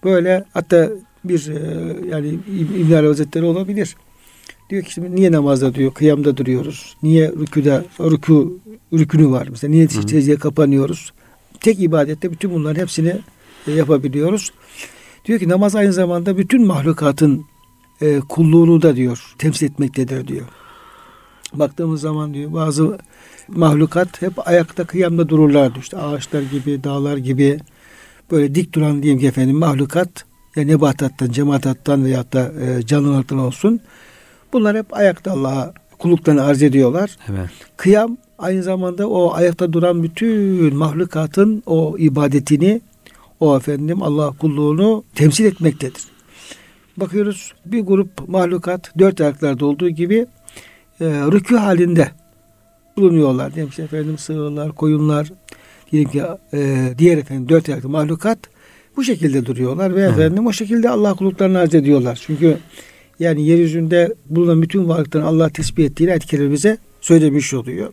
böyle 0.04 0.44
hatta 0.54 0.90
bir 1.24 1.48
e, 1.48 1.54
yani 2.08 2.28
İb- 2.28 2.76
İbn 2.80 2.92
Arabi 2.92 3.06
Hazretleri 3.06 3.44
olabilir. 3.44 3.96
Diyor 4.70 4.82
ki 4.82 4.92
şimdi 4.92 5.16
niye 5.16 5.32
namazda 5.32 5.74
diyor 5.74 5.94
kıyamda 5.94 6.36
duruyoruz? 6.36 6.96
Niye 7.02 7.28
rüküde 7.28 7.84
rükû 7.98 8.52
rükünü 8.92 9.30
var 9.30 9.48
mesela? 9.50 9.70
Niye 9.70 9.88
secdeye 9.88 10.36
kapanıyoruz? 10.36 11.12
Tek 11.60 11.80
ibadette 11.82 12.30
bütün 12.32 12.50
bunların 12.50 12.80
hepsini 12.80 13.16
e, 13.66 13.72
yapabiliyoruz. 13.72 14.52
Diyor 15.24 15.38
ki 15.38 15.48
namaz 15.48 15.74
aynı 15.74 15.92
zamanda 15.92 16.38
bütün 16.38 16.66
mahlukatın 16.66 17.44
e, 18.00 18.20
kulluğunu 18.20 18.82
da 18.82 18.96
diyor 18.96 19.34
temsil 19.38 19.66
etmektedir 19.66 20.28
diyor. 20.28 20.46
Baktığımız 21.54 22.00
zaman 22.00 22.34
diyor 22.34 22.52
bazı 22.52 22.98
mahlukat 23.48 24.22
hep 24.22 24.48
ayakta 24.48 24.84
kıyamda 24.84 25.28
dururlardı. 25.28 25.78
İşte 25.78 25.96
ağaçlar 25.96 26.42
gibi, 26.42 26.84
dağlar 26.84 27.16
gibi 27.16 27.58
böyle 28.30 28.54
dik 28.54 28.72
duran 28.72 29.02
diyeyim 29.02 29.20
ki 29.20 29.26
efendim 29.26 29.56
mahlukat 29.56 30.24
ya 30.56 30.64
nebatattan, 30.64 31.30
cemaattan 31.30 32.04
veyahut 32.04 32.32
da 32.32 32.52
e, 32.60 32.86
canlılardan 32.86 33.38
olsun. 33.38 33.80
Bunlar 34.52 34.76
hep 34.76 34.96
ayakta 34.96 35.32
Allah'a 35.32 35.72
kulluklarını 35.98 36.44
arz 36.44 36.62
ediyorlar. 36.62 37.16
Evet. 37.30 37.50
Kıyam 37.76 38.16
aynı 38.38 38.62
zamanda 38.62 39.08
o 39.08 39.32
ayakta 39.34 39.72
duran 39.72 40.02
bütün 40.02 40.74
mahlukatın 40.76 41.62
o 41.66 41.96
ibadetini, 41.98 42.80
o 43.40 43.56
efendim 43.56 44.02
Allah 44.02 44.32
kulluğunu 44.40 45.04
temsil 45.14 45.44
etmektedir. 45.44 46.02
Bakıyoruz 46.96 47.52
bir 47.66 47.80
grup 47.80 48.28
mahlukat 48.28 48.98
dört 48.98 49.20
ayaklarda 49.20 49.66
olduğu 49.66 49.88
gibi 49.88 50.26
e, 51.00 51.04
rükû 51.04 51.56
halinde 51.56 52.10
bulunuyorlar. 52.96 53.54
Diyelim 53.54 53.72
ki 53.72 53.82
efendim 53.82 54.18
sığırlar, 54.18 54.72
koyunlar, 54.72 55.32
diyelim 55.92 56.10
ki 56.10 56.22
e, 56.52 56.92
diğer 56.98 57.18
efendim 57.18 57.48
dört 57.48 57.68
ayaklı 57.68 57.88
mahlukat 57.88 58.38
bu 58.96 59.04
şekilde 59.04 59.46
duruyorlar 59.46 59.96
ve 59.96 60.00
Evet. 60.00 60.12
efendim 60.12 60.46
o 60.46 60.52
şekilde 60.52 60.90
Allah 60.90 61.14
kulluklarını 61.14 61.58
arz 61.58 61.74
ediyorlar. 61.74 62.18
Çünkü 62.26 62.58
yani 63.20 63.46
yeryüzünde 63.46 64.14
bulunan 64.30 64.62
bütün 64.62 64.88
varlıkların 64.88 65.24
Allah 65.24 65.48
tesbih 65.48 65.84
ettiğini 65.84 66.18
kerime 66.18 66.52
bize 66.52 66.78
söylemiş 67.00 67.54
oluyor. 67.54 67.92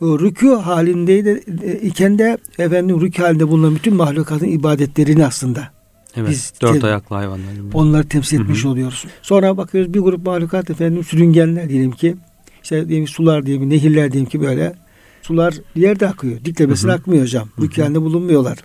O 0.00 0.04
rükû 0.06 0.54
halindeydi 0.56 1.42
e, 1.64 1.72
iken 1.72 2.18
de 2.18 2.38
efendim 2.58 2.96
rükû 2.96 3.22
halinde 3.22 3.48
bulunan 3.48 3.74
bütün 3.74 3.94
mahlukatın 3.94 4.46
ibadetlerini 4.46 5.26
aslında 5.26 5.76
Evet. 6.16 6.30
Biz- 6.30 6.52
Dört 6.62 6.84
ayaklı 6.84 7.16
hayvanlar 7.16 7.52
gibi. 7.52 7.76
onları 7.76 8.08
temsil 8.08 8.40
etmiş 8.40 8.64
hı. 8.64 8.68
oluyoruz. 8.68 9.04
Sonra 9.22 9.56
bakıyoruz 9.56 9.94
bir 9.94 10.00
grup 10.00 10.26
mahlukat 10.26 10.70
efendim 10.70 11.04
sürüngenler 11.04 11.68
diyelim 11.68 11.90
ki 11.92 12.16
işte 12.62 12.88
diyelim 12.88 13.08
sular 13.08 13.46
diyelim 13.46 13.70
nehirler 13.70 14.12
diyelim 14.12 14.30
ki 14.30 14.40
böyle 14.40 14.74
sular 15.22 15.54
yerde 15.74 16.08
akıyor. 16.08 16.44
Diklemesine 16.44 16.90
Hı 16.90 16.94
hı. 16.94 16.98
akmıyor 16.98 17.22
hocam. 17.22 17.48
Halinde 17.76 18.00
bulunmuyorlar. 18.02 18.58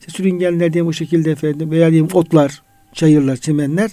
İşte 0.00 0.12
sürüngenler 0.12 0.72
diyelim 0.72 0.86
bu 0.86 0.92
şekilde 0.92 1.30
efendim 1.30 1.70
veya 1.70 1.90
diyelim 1.90 2.08
otlar, 2.12 2.62
çayırlar, 2.94 3.36
çimenler 3.36 3.90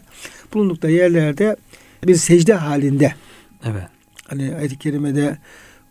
bulundukları 0.54 0.92
yerlerde 0.92 1.56
bir 2.08 2.16
secde 2.16 2.54
halinde 2.54 3.14
Evet. 3.66 3.84
hani 4.28 4.56
ayet-i 4.56 4.80
kerimede 4.80 5.38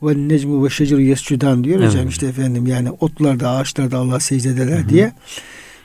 ve 0.02 0.28
necmu 0.28 0.64
ve 0.64 0.70
şeceru 0.70 1.00
yescudan 1.00 1.64
diyor 1.64 1.84
hocam 1.86 2.00
Evet. 2.02 2.10
işte 2.12 2.26
efendim 2.26 2.66
yani 2.66 2.90
otlarda 2.90 3.50
ağaçlarda 3.50 3.98
Allah 3.98 4.20
secdedeler 4.20 4.88
diye. 4.88 5.12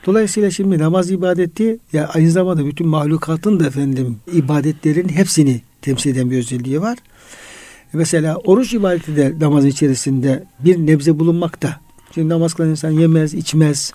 Dolayısıyla 0.06 0.50
şimdi 0.50 0.78
namaz 0.78 1.10
ibadeti 1.10 1.78
ya 1.92 2.08
aynı 2.08 2.30
zamanda 2.30 2.66
bütün 2.66 2.88
mahlukatın 2.88 3.60
da 3.60 3.66
efendim 3.66 4.16
ibadetlerin 4.32 5.08
hepsini 5.08 5.60
temsil 5.82 6.10
eden 6.10 6.30
bir 6.30 6.38
özelliği 6.38 6.80
var. 6.80 6.98
Mesela 7.92 8.36
oruç 8.36 8.74
ibadeti 8.74 9.16
de 9.16 9.34
namazın 9.40 9.68
içerisinde 9.68 10.44
bir 10.60 10.76
nebze 10.78 11.18
bulunmakta. 11.18 11.80
Şimdi 12.14 12.28
namaz 12.28 12.54
kılan 12.54 12.70
insan 12.70 12.90
yemez, 12.90 13.34
içmez. 13.34 13.92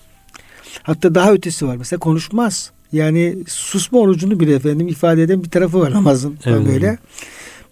Hatta 0.82 1.14
daha 1.14 1.32
ötesi 1.32 1.66
var. 1.66 1.76
Mesela 1.76 2.00
konuşmaz. 2.00 2.70
Yani 2.94 3.36
susma 3.48 3.98
orucunu 3.98 4.40
bile 4.40 4.54
efendim 4.54 4.88
ifade 4.88 5.22
eden 5.22 5.44
bir 5.44 5.50
tarafı 5.50 5.80
var 5.80 5.90
namazın. 5.90 6.38
Evet. 6.44 6.66
Böyle. 6.66 6.98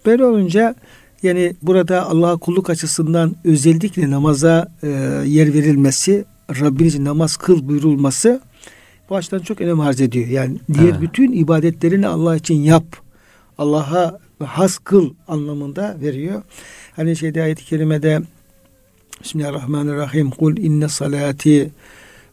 Böyle 0.05 0.25
olunca 0.25 0.75
yani 1.23 1.55
burada 1.61 2.05
Allah'a 2.09 2.37
kulluk 2.37 2.69
açısından 2.69 3.35
özellikle 3.43 4.11
namaza 4.11 4.71
e, 4.83 4.87
yer 5.25 5.53
verilmesi, 5.53 6.25
Rabbin 6.49 6.85
için 6.85 7.05
namaz 7.05 7.37
kıl 7.37 7.67
buyurulması 7.67 8.41
bu 9.09 9.15
açıdan 9.15 9.39
çok 9.39 9.61
önem 9.61 9.79
arz 9.79 10.01
ediyor. 10.01 10.27
Yani 10.27 10.57
diğer 10.73 10.89
Evet. 10.89 11.01
bütün 11.01 11.31
ibadetlerini 11.31 12.07
Allah 12.07 12.35
için 12.35 12.55
yap. 12.55 12.85
Allah'a 13.57 14.19
has 14.39 14.77
kıl 14.77 15.13
anlamında 15.27 15.97
veriyor. 16.01 16.41
Hani 16.95 17.15
şeyde 17.15 17.43
ayet-i 17.43 17.65
kerimede 17.65 18.21
Bismillahirrahmanirrahim. 19.23 20.29
Kul 20.29 20.57
inne 20.57 20.89
salati 20.89 21.71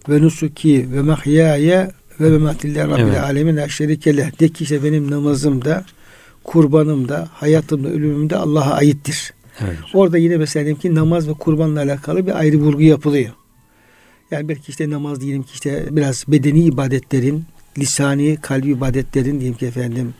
ve 0.08 0.22
nusuki 0.22 0.92
ve 0.92 1.02
mahyaya 1.02 1.90
ve 2.20 2.30
mematillahi 2.30 2.90
rabbil 2.90 3.02
Evet. 3.02 3.18
alemin 3.20 3.56
la 3.56 3.68
şerike 3.68 4.16
leh. 4.16 4.40
De 4.40 4.48
ki 4.48 4.64
işte 4.64 4.84
benim 4.84 5.10
namazım 5.10 5.64
da 5.64 5.84
kurbanım 6.44 7.08
da 7.08 7.28
hayatım 7.32 7.84
da 7.84 7.88
ölümüm 7.88 8.30
de 8.30 8.36
Allah'a 8.36 8.72
aittir. 8.74 9.32
Evet. 9.60 9.78
Orada 9.94 10.18
yine 10.18 10.36
mesela 10.36 10.64
diyelim 10.64 10.80
ki 10.80 10.94
namaz 10.94 11.28
ve 11.28 11.32
kurbanla 11.32 11.80
alakalı 11.80 12.26
bir 12.26 12.38
ayrı 12.38 12.56
vurgu 12.56 12.82
yapılıyor. 12.82 13.30
Yani 14.30 14.48
belki 14.48 14.70
işte 14.70 14.90
namaz 14.90 15.20
diyelim 15.20 15.42
ki 15.42 15.50
işte 15.52 15.86
biraz 15.90 16.24
bedeni 16.28 16.60
ibadetlerin, 16.64 17.44
lisani, 17.78 18.38
kalbi 18.42 18.70
ibadetlerin 18.70 19.40
diyelim 19.40 19.56
ki 19.58 19.66
efendim 19.66 20.14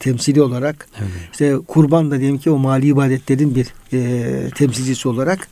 temsili 0.00 0.42
olarak 0.42 0.88
Evet. 0.98 1.10
işte 1.32 1.56
kurban 1.68 2.10
da 2.10 2.20
diyelim 2.20 2.38
ki 2.38 2.50
o 2.50 2.58
mali 2.58 2.86
ibadetlerin 2.86 3.54
bir 3.54 3.66
e, 3.92 4.50
temsilcisi 4.50 5.08
olarak 5.08 5.48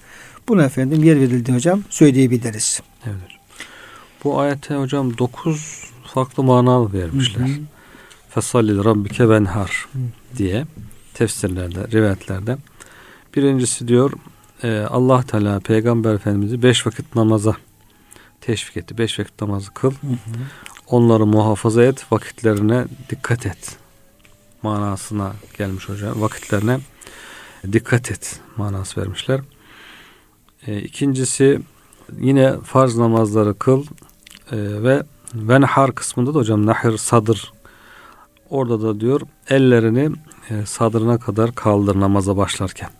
buna 0.48 0.64
efendim 0.64 1.04
yer 1.04 1.20
verildi 1.20 1.52
hocam 1.52 1.82
söyleyebiliriz. 1.90 2.80
Evet. 3.06 3.16
Bu 4.24 4.40
ayete 4.40 4.74
hocam 4.74 5.18
dokuz 5.18 5.84
farklı 6.14 6.42
mana 6.42 6.92
vermişler. 6.92 7.46
Hı 7.46 7.52
hı. 7.52 7.58
Fesalli 8.30 8.84
rabbike 8.84 9.30
benhar 9.30 9.88
diye 10.36 10.66
tefsirlerde, 11.14 11.88
rivayetlerde. 11.92 12.56
Birincisi 13.36 13.88
diyor 13.88 14.12
e, 14.62 14.78
Allah 14.90 15.22
Teala 15.22 15.60
Peygamber 15.60 16.14
Efendimiz'i 16.14 16.62
beş 16.62 16.86
vakit 16.86 17.14
namaza 17.14 17.56
teşvik 18.40 18.76
etti. 18.76 18.98
Beş 18.98 19.18
vakit 19.18 19.40
namazı 19.40 19.74
kıl. 19.74 19.90
Hı 19.90 20.06
hı. 20.06 20.16
Onları 20.86 21.26
muhafaza 21.26 21.82
et, 21.82 22.12
vakitlerine 22.12 22.84
dikkat 23.10 23.46
et. 23.46 23.76
Manasına 24.62 25.32
gelmiş 25.58 25.88
hocam. 25.88 26.20
Vakitlerine 26.20 26.78
dikkat 27.72 28.10
et 28.10 28.40
manası 28.56 29.00
vermişler. 29.00 29.40
E, 30.66 30.80
ikincisi 30.80 31.60
yine 32.20 32.60
farz 32.60 32.96
namazları 32.96 33.58
kıl 33.58 33.84
e, 34.52 34.56
ve 34.56 35.02
venhar 35.34 35.94
kısmında 35.94 36.34
da 36.34 36.38
hocam 36.38 36.66
nahir 36.66 36.96
sadır 36.96 37.52
orada 38.50 38.82
da 38.82 39.00
diyor 39.00 39.20
ellerini 39.50 40.10
e, 40.50 40.66
sadrına 40.66 41.18
kadar 41.18 41.54
kaldır 41.54 42.00
namaza 42.00 42.36
başlarken. 42.36 42.90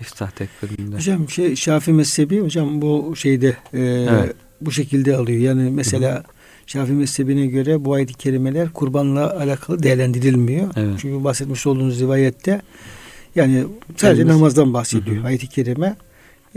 İftah 0.00 0.30
tekbirinde. 0.30 0.96
Hocam 0.96 1.28
şey 1.28 1.56
Şafii 1.56 1.92
mezhebi 1.92 2.40
hocam 2.40 2.82
bu 2.82 3.16
şeyde 3.16 3.56
e, 3.72 3.80
Evet. 4.10 4.34
bu 4.60 4.72
şekilde 4.72 5.16
alıyor. 5.16 5.38
Yani 5.40 5.70
mesela 5.70 6.24
Şafii 6.66 6.92
mezhebine 6.92 7.46
göre 7.46 7.84
bu 7.84 7.94
ayet-i 7.94 8.14
kerimeler 8.14 8.72
kurbanla 8.72 9.36
alakalı 9.40 9.82
değerlendirilmiyor. 9.82 10.70
Evet. 10.76 10.94
Çünkü 10.98 11.24
bahsetmiş 11.24 11.66
olduğunuz 11.66 12.00
rivayette 12.00 12.62
yani 13.34 13.64
sadece 13.96 14.22
Elimiz- 14.22 14.28
namazdan 14.28 14.74
bahsediyor 14.74 15.24
ayet-i 15.24 15.46
kerime. 15.48 15.96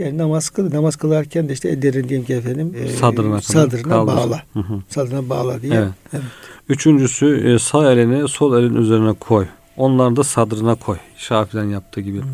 Yani 0.00 0.18
namaz 0.18 0.50
kıl, 0.50 0.74
namaz 0.74 0.96
kılarken 0.96 1.48
de 1.48 1.52
işte 1.52 1.68
ellerini 1.68 2.08
diyelim 2.08 2.26
ki 2.26 2.34
efendim 2.34 2.74
e, 2.76 2.88
Sadrına 2.88 3.30
kadar 3.30 3.40
sadrına 3.40 3.82
kaldır. 3.82 4.16
bağla. 4.16 4.42
Hı 4.52 4.60
hı. 4.60 4.82
Sadrına 4.88 5.28
bağla 5.28 5.62
diye. 5.62 5.74
Evet. 5.74 5.88
Evet. 6.12 6.22
Üçüncüsü 6.68 7.52
e, 7.54 7.58
sağ 7.58 7.92
elini 7.92 8.28
sol 8.28 8.58
elin 8.58 8.74
üzerine 8.74 9.12
koy. 9.12 9.46
Onları 9.76 10.16
da 10.16 10.24
sadrına 10.24 10.74
koy. 10.74 10.96
Şafi'den 11.16 11.64
yaptığı 11.64 12.00
gibi 12.00 12.18
Hı 12.18 12.22
hı. 12.22 12.26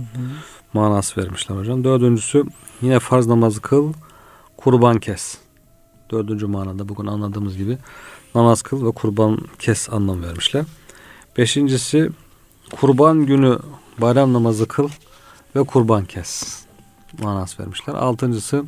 manası 0.73 1.21
vermişler 1.21 1.57
hocam. 1.57 1.85
Dördüncüsü 1.85 2.45
yine 2.83 2.99
farz 2.99 3.27
namazı 3.27 3.61
kıl, 3.61 3.93
kurban 4.57 4.99
kes. 5.01 5.39
Dördüncü 6.11 6.47
manada 6.47 6.89
bugün 6.89 7.07
anladığımız 7.07 7.57
gibi 7.57 7.79
namaz 8.35 8.63
kıl 8.63 8.87
ve 8.87 8.91
kurban 8.91 9.39
kes 9.59 9.89
anlam 9.93 10.23
vermişler. 10.23 10.65
Beşincisi 11.39 12.11
kurban 12.81 13.27
günü 13.27 13.59
bayram 13.99 14.33
namazı 14.33 14.69
kıl 14.69 14.89
ve 15.57 15.63
kurban 15.65 16.05
kes 16.05 16.66
manası 17.23 17.63
vermişler. 17.63 17.95
Altıncısı 17.95 18.65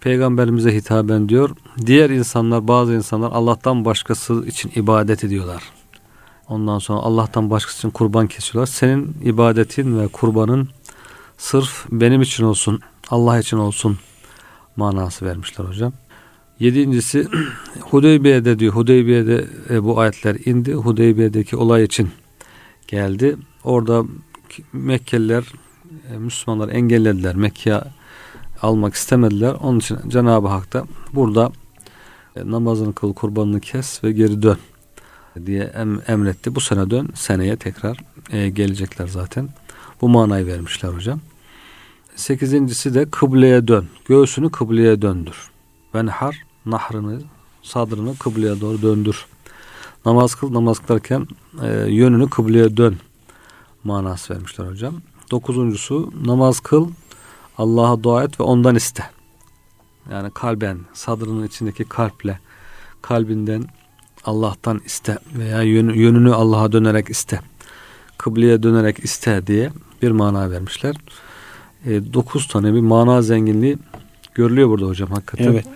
peygamberimize 0.00 0.74
hitaben 0.74 1.28
diyor. 1.28 1.50
Diğer 1.86 2.10
insanlar 2.10 2.68
bazı 2.68 2.94
insanlar 2.94 3.30
Allah'tan 3.32 3.84
başkası 3.84 4.46
için 4.46 4.72
ibadet 4.74 5.24
ediyorlar. 5.24 5.62
Ondan 6.48 6.78
sonra 6.78 6.98
Allah'tan 6.98 7.50
başkası 7.50 7.78
için 7.78 7.90
kurban 7.90 8.26
kesiyorlar. 8.26 8.66
Senin 8.66 9.16
ibadetin 9.24 9.98
ve 9.98 10.08
kurbanın 10.08 10.68
sırf 11.38 11.86
benim 11.90 12.22
için 12.22 12.44
olsun, 12.44 12.80
Allah 13.10 13.38
için 13.38 13.56
olsun 13.56 13.98
manası 14.76 15.26
vermişler 15.26 15.64
hocam. 15.64 15.92
Yedincisi 16.60 17.28
Hudeybiye'de 17.80 18.58
diyor. 18.58 18.72
Hudeybiye'de 18.72 19.46
e, 19.70 19.84
bu 19.84 20.00
ayetler 20.00 20.36
indi. 20.44 20.72
Hudeybiye'deki 20.72 21.56
olay 21.56 21.84
için 21.84 22.10
geldi. 22.88 23.36
Orada 23.64 24.04
Mekkeliler 24.72 25.44
e, 26.12 26.18
Müslümanlar 26.18 26.68
engellediler. 26.68 27.34
Mekke'ye 27.34 27.80
almak 28.62 28.94
istemediler. 28.94 29.52
Onun 29.52 29.78
için 29.78 29.98
Cenab-ı 30.08 30.48
Hak 30.48 30.72
da 30.72 30.84
burada 31.12 31.52
e, 32.36 32.50
namazını 32.50 32.92
kıl, 32.94 33.14
kurbanını 33.14 33.60
kes 33.60 34.04
ve 34.04 34.12
geri 34.12 34.42
dön 34.42 34.58
diye 35.46 35.62
em, 35.64 36.00
emretti. 36.06 36.54
Bu 36.54 36.60
sene 36.60 36.90
dön, 36.90 37.08
seneye 37.14 37.56
tekrar 37.56 37.98
e, 38.30 38.48
gelecekler 38.48 39.06
zaten. 39.06 39.48
Bu 40.00 40.08
manayı 40.08 40.46
vermişler 40.46 40.88
hocam. 40.88 41.20
Sekizincisi 42.16 42.94
de 42.94 43.10
kıbleye 43.10 43.68
dön. 43.68 43.88
Göğsünü 44.04 44.50
kıbleye 44.50 45.02
döndür. 45.02 45.50
Venhar 45.94 46.42
nahrını, 46.66 47.20
sadrını 47.62 48.18
kıbleye 48.18 48.60
doğru 48.60 48.82
döndür. 48.82 49.26
Namaz 50.06 50.34
kıl, 50.34 50.54
namaz 50.54 50.78
kılarken 50.78 51.26
e, 51.62 51.68
yönünü 51.88 52.30
kıbleye 52.30 52.76
dön 52.76 52.96
manası 53.84 54.34
vermişler 54.34 54.66
hocam. 54.66 54.94
Dokuzuncusu 55.30 56.12
namaz 56.24 56.60
kıl, 56.60 56.88
Allah'a 57.58 58.02
dua 58.02 58.24
et 58.24 58.40
ve 58.40 58.44
ondan 58.44 58.74
iste. 58.74 59.04
Yani 60.10 60.30
kalben, 60.30 60.78
sadrının 60.92 61.46
içindeki 61.46 61.84
kalple, 61.84 62.38
kalbinden 63.02 63.64
Allah'tan 64.24 64.80
iste 64.86 65.18
veya 65.38 65.62
yönünü 65.62 66.34
Allah'a 66.34 66.72
dönerek 66.72 67.10
iste. 67.10 67.40
Kıbleye 68.18 68.62
dönerek 68.62 69.04
iste 69.04 69.46
diye 69.46 69.70
bir 70.02 70.10
mana 70.10 70.50
vermişler. 70.50 70.96
E, 71.86 72.12
dokuz 72.12 72.48
tane 72.48 72.74
bir 72.74 72.80
mana 72.80 73.22
zenginliği 73.22 73.78
görülüyor 74.34 74.68
burada 74.68 74.86
hocam 74.86 75.08
hakikaten. 75.08 75.44
Evet. 75.44 75.66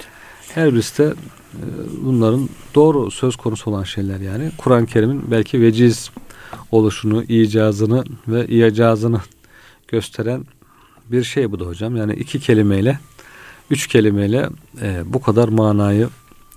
Her 0.54 0.74
birisi 0.74 1.02
de 1.02 1.06
e, 1.06 1.62
bunların 2.04 2.48
doğru 2.74 3.10
söz 3.10 3.36
konusu 3.36 3.70
olan 3.70 3.84
şeyler 3.84 4.20
yani. 4.20 4.50
Kur'an-ı 4.58 4.86
Kerim'in 4.86 5.30
belki 5.30 5.60
veciz 5.60 6.10
oluşunu, 6.70 7.22
icazını 7.22 8.04
ve 8.28 8.46
icazını 8.46 9.20
gösteren 9.90 10.44
bir 11.12 11.24
şey 11.24 11.52
bu 11.52 11.60
da 11.60 11.64
hocam. 11.64 11.96
Yani 11.96 12.14
iki 12.14 12.40
kelimeyle, 12.40 12.98
üç 13.70 13.86
kelimeyle 13.86 14.48
e, 14.82 15.02
bu 15.04 15.20
kadar 15.20 15.48
manayı 15.48 16.08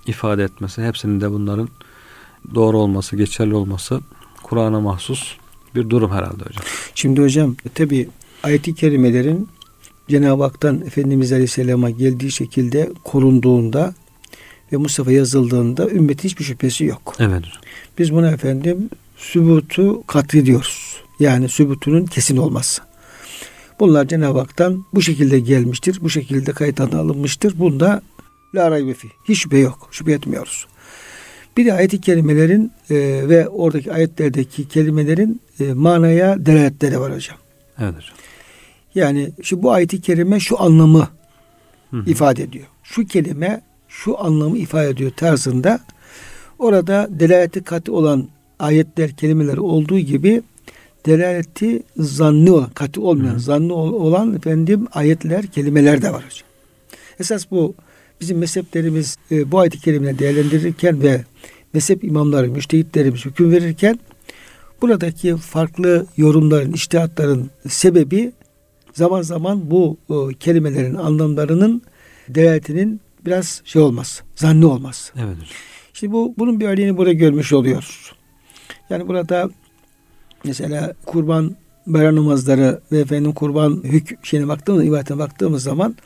ifade 0.06 0.44
etmesi, 0.44 0.82
hepsinin 0.82 1.20
de 1.20 1.30
bunların 1.30 1.68
doğru 2.54 2.78
olması, 2.78 3.16
geçerli 3.16 3.54
olması 3.54 4.00
Kur'an'a 4.42 4.80
mahsus 4.80 5.36
bir 5.74 5.90
durum 5.90 6.10
herhalde 6.10 6.44
hocam. 6.44 6.64
Şimdi 6.94 7.22
hocam 7.22 7.56
tabi 7.74 8.08
ayet-i 8.42 8.74
kerimelerin 8.74 9.48
Cenab-ı 10.08 10.42
Hak'tan 10.42 10.80
Efendimiz 10.80 11.32
Aleyhisselam'a 11.32 11.90
geldiği 11.90 12.32
şekilde 12.32 12.92
korunduğunda 13.04 13.94
ve 14.72 14.76
Mustafa 14.76 15.12
yazıldığında 15.12 15.90
ümmet 15.90 16.24
hiçbir 16.24 16.44
şüphesi 16.44 16.84
yok. 16.84 17.14
Evet. 17.18 17.44
Biz 17.98 18.12
buna 18.12 18.30
efendim 18.30 18.90
sübutu 19.16 20.06
katli 20.06 20.46
diyoruz. 20.46 20.96
Yani 21.20 21.48
sübutunun 21.48 22.06
kesin 22.06 22.36
olması. 22.36 22.82
Bunlar 23.80 24.08
Cenab-ı 24.08 24.38
Hak'tan 24.38 24.84
bu 24.94 25.02
şekilde 25.02 25.40
gelmiştir. 25.40 25.98
Bu 26.02 26.10
şekilde 26.10 26.52
kayıt 26.52 26.80
alınmıştır. 26.80 27.58
Bunda 27.58 28.02
la 28.54 28.70
raybe 28.70 28.94
fi. 28.94 29.08
Hiç 29.28 29.42
şüphe 29.42 29.58
yok. 29.58 29.88
Şüphe 29.90 30.12
etmiyoruz. 30.12 30.66
Bir 31.56 31.66
de 31.66 31.72
ayet-i 31.72 32.00
kerimelerin 32.00 32.72
e, 32.90 32.94
ve 33.28 33.48
oradaki 33.48 33.92
ayetlerdeki 33.92 34.68
kelimelerin 34.68 35.40
e, 35.60 35.72
manaya 35.72 36.46
delaletleri 36.46 37.00
var 37.00 37.14
hocam. 37.14 37.36
Evet 37.78 37.94
hocam. 37.94 38.16
Yani 38.94 39.30
şu 39.42 39.62
bu 39.62 39.72
ayet-i 39.72 40.00
kerime 40.00 40.40
şu 40.40 40.62
anlamı 40.62 41.08
hı 41.90 41.96
hı. 41.96 42.10
ifade 42.10 42.42
ediyor. 42.42 42.66
Şu 42.82 43.06
kelime 43.06 43.62
şu 43.88 44.24
anlamı 44.24 44.58
ifade 44.58 44.88
ediyor 44.88 45.10
tarzında 45.16 45.80
orada 46.58 47.08
delaleti 47.10 47.64
katı 47.64 47.92
olan 47.92 48.28
ayetler, 48.58 49.16
kelimeler 49.16 49.56
olduğu 49.56 49.98
gibi 49.98 50.42
delaleti 51.06 51.82
zanni 51.96 52.50
olan, 52.50 52.70
katı 52.70 53.02
olmayan, 53.02 53.34
hı. 53.34 53.40
zanni 53.40 53.72
olan 53.72 54.36
efendim 54.36 54.86
ayetler, 54.92 55.46
kelimeler 55.46 56.02
de 56.02 56.12
var 56.12 56.24
hocam. 56.24 56.48
Esas 57.20 57.50
bu 57.50 57.74
bizim 58.20 58.38
mezheplerimiz 58.38 59.16
e, 59.30 59.50
bu 59.50 59.58
ayet-i 59.58 60.18
değerlendirirken 60.18 61.02
ve 61.02 61.24
mezhep 61.72 62.04
imamları, 62.04 62.48
müştehitlerimiz 62.48 63.24
hüküm 63.24 63.52
verirken 63.52 63.98
buradaki 64.82 65.36
farklı 65.36 66.06
yorumların, 66.16 66.72
iştihatların 66.72 67.50
sebebi 67.68 68.32
zaman 68.92 69.22
zaman 69.22 69.70
bu 69.70 69.96
o, 70.08 70.28
kelimelerin 70.40 70.94
anlamlarının 70.94 71.82
delaletinin 72.28 73.00
biraz 73.26 73.62
şey 73.64 73.82
olmaz, 73.82 74.22
zanni 74.36 74.66
olmaz. 74.66 75.12
Evet. 75.16 75.36
Şimdi 75.92 76.12
bu 76.12 76.34
bunun 76.38 76.60
bir 76.60 76.68
örneğini 76.68 76.96
burada 76.96 77.12
görmüş 77.12 77.52
oluyoruz. 77.52 78.12
Yani 78.90 79.08
burada 79.08 79.50
mesela 80.44 80.94
kurban 81.06 81.56
bayram 81.86 82.16
namazları 82.16 82.80
ve 82.92 82.98
efendim 82.98 83.32
kurban 83.32 83.80
hük 83.84 84.26
şeyine 84.26 84.48
baktığımız 84.48 84.84
ibadete 84.84 85.18
baktığımız 85.18 85.62
zaman 85.62 85.96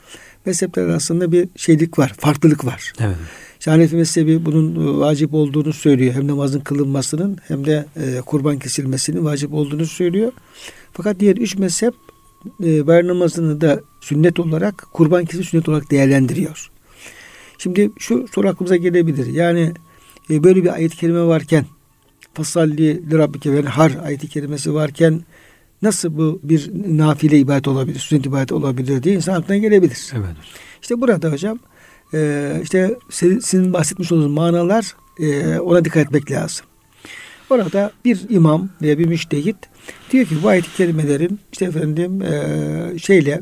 mezhepler 0.45 0.83
arasında 0.83 1.31
bir 1.31 1.49
şeylik 1.55 1.99
var, 1.99 2.13
farklılık 2.19 2.65
var. 2.65 2.93
Evet. 2.99 3.15
İşte 3.59 3.71
Hanefi 3.71 3.95
mezhebi 3.95 4.45
bunun 4.45 4.99
vacip 4.99 5.33
olduğunu 5.33 5.73
söylüyor. 5.73 6.13
Hem 6.13 6.27
namazın 6.27 6.59
kılınmasının 6.59 7.37
hem 7.47 7.65
de 7.65 7.85
e, 7.95 8.21
kurban 8.21 8.59
kesilmesinin 8.59 9.25
vacip 9.25 9.53
olduğunu 9.53 9.85
söylüyor. 9.85 10.31
Fakat 10.93 11.19
diğer 11.19 11.37
üç 11.37 11.57
mezhep 11.57 11.93
e, 12.63 12.87
bayram 12.87 13.07
namazını 13.07 13.61
da 13.61 13.79
sünnet 14.01 14.39
olarak 14.39 14.87
kurban 14.93 15.25
kesim 15.25 15.43
sünnet 15.43 15.69
olarak 15.69 15.91
değerlendiriyor. 15.91 16.69
Şimdi 17.57 17.91
şu 17.99 18.25
soru 18.31 18.49
aklımıza 18.49 18.75
gelebilir. 18.75 19.25
Yani 19.27 19.73
e, 20.29 20.43
böyle 20.43 20.63
bir 20.63 20.73
ayet-i 20.73 20.97
kerime 20.97 21.23
varken 21.23 21.65
fasalli 22.33 23.11
li 23.11 23.17
rabbike 23.17 23.53
ve 23.53 23.61
har 23.61 23.91
ayet-i 24.03 24.27
kerimesi 24.27 24.73
varken 24.73 25.21
nasıl 25.81 26.17
bu 26.17 26.39
bir 26.43 26.71
nafile 26.97 27.39
ibadet 27.39 27.67
olabilir, 27.67 27.99
sünnet 27.99 28.25
ibadet 28.25 28.51
olabilir 28.51 29.03
diye 29.03 29.15
insan 29.15 29.33
aklına 29.33 29.57
gelebilir. 29.57 30.11
Evet. 30.13 30.35
İşte 30.81 31.01
burada 31.01 31.31
hocam 31.31 31.59
e, 32.13 32.59
işte 32.63 32.95
sizin 33.09 33.73
bahsetmiş 33.73 34.11
olduğunuz 34.11 34.31
manalar 34.31 34.95
e, 35.19 35.59
ona 35.59 35.85
dikkat 35.85 36.05
etmek 36.05 36.31
lazım. 36.31 36.65
Orada 37.49 37.91
bir 38.05 38.19
imam 38.29 38.69
veya 38.81 38.99
bir 38.99 39.05
müştehit 39.05 39.55
diyor 40.11 40.25
ki 40.25 40.35
bu 40.43 40.47
ayet-i 40.47 40.75
kerimelerin 40.77 41.39
işte 41.51 41.65
efendim 41.65 42.21
e, 42.21 42.99
şeyle 42.99 43.39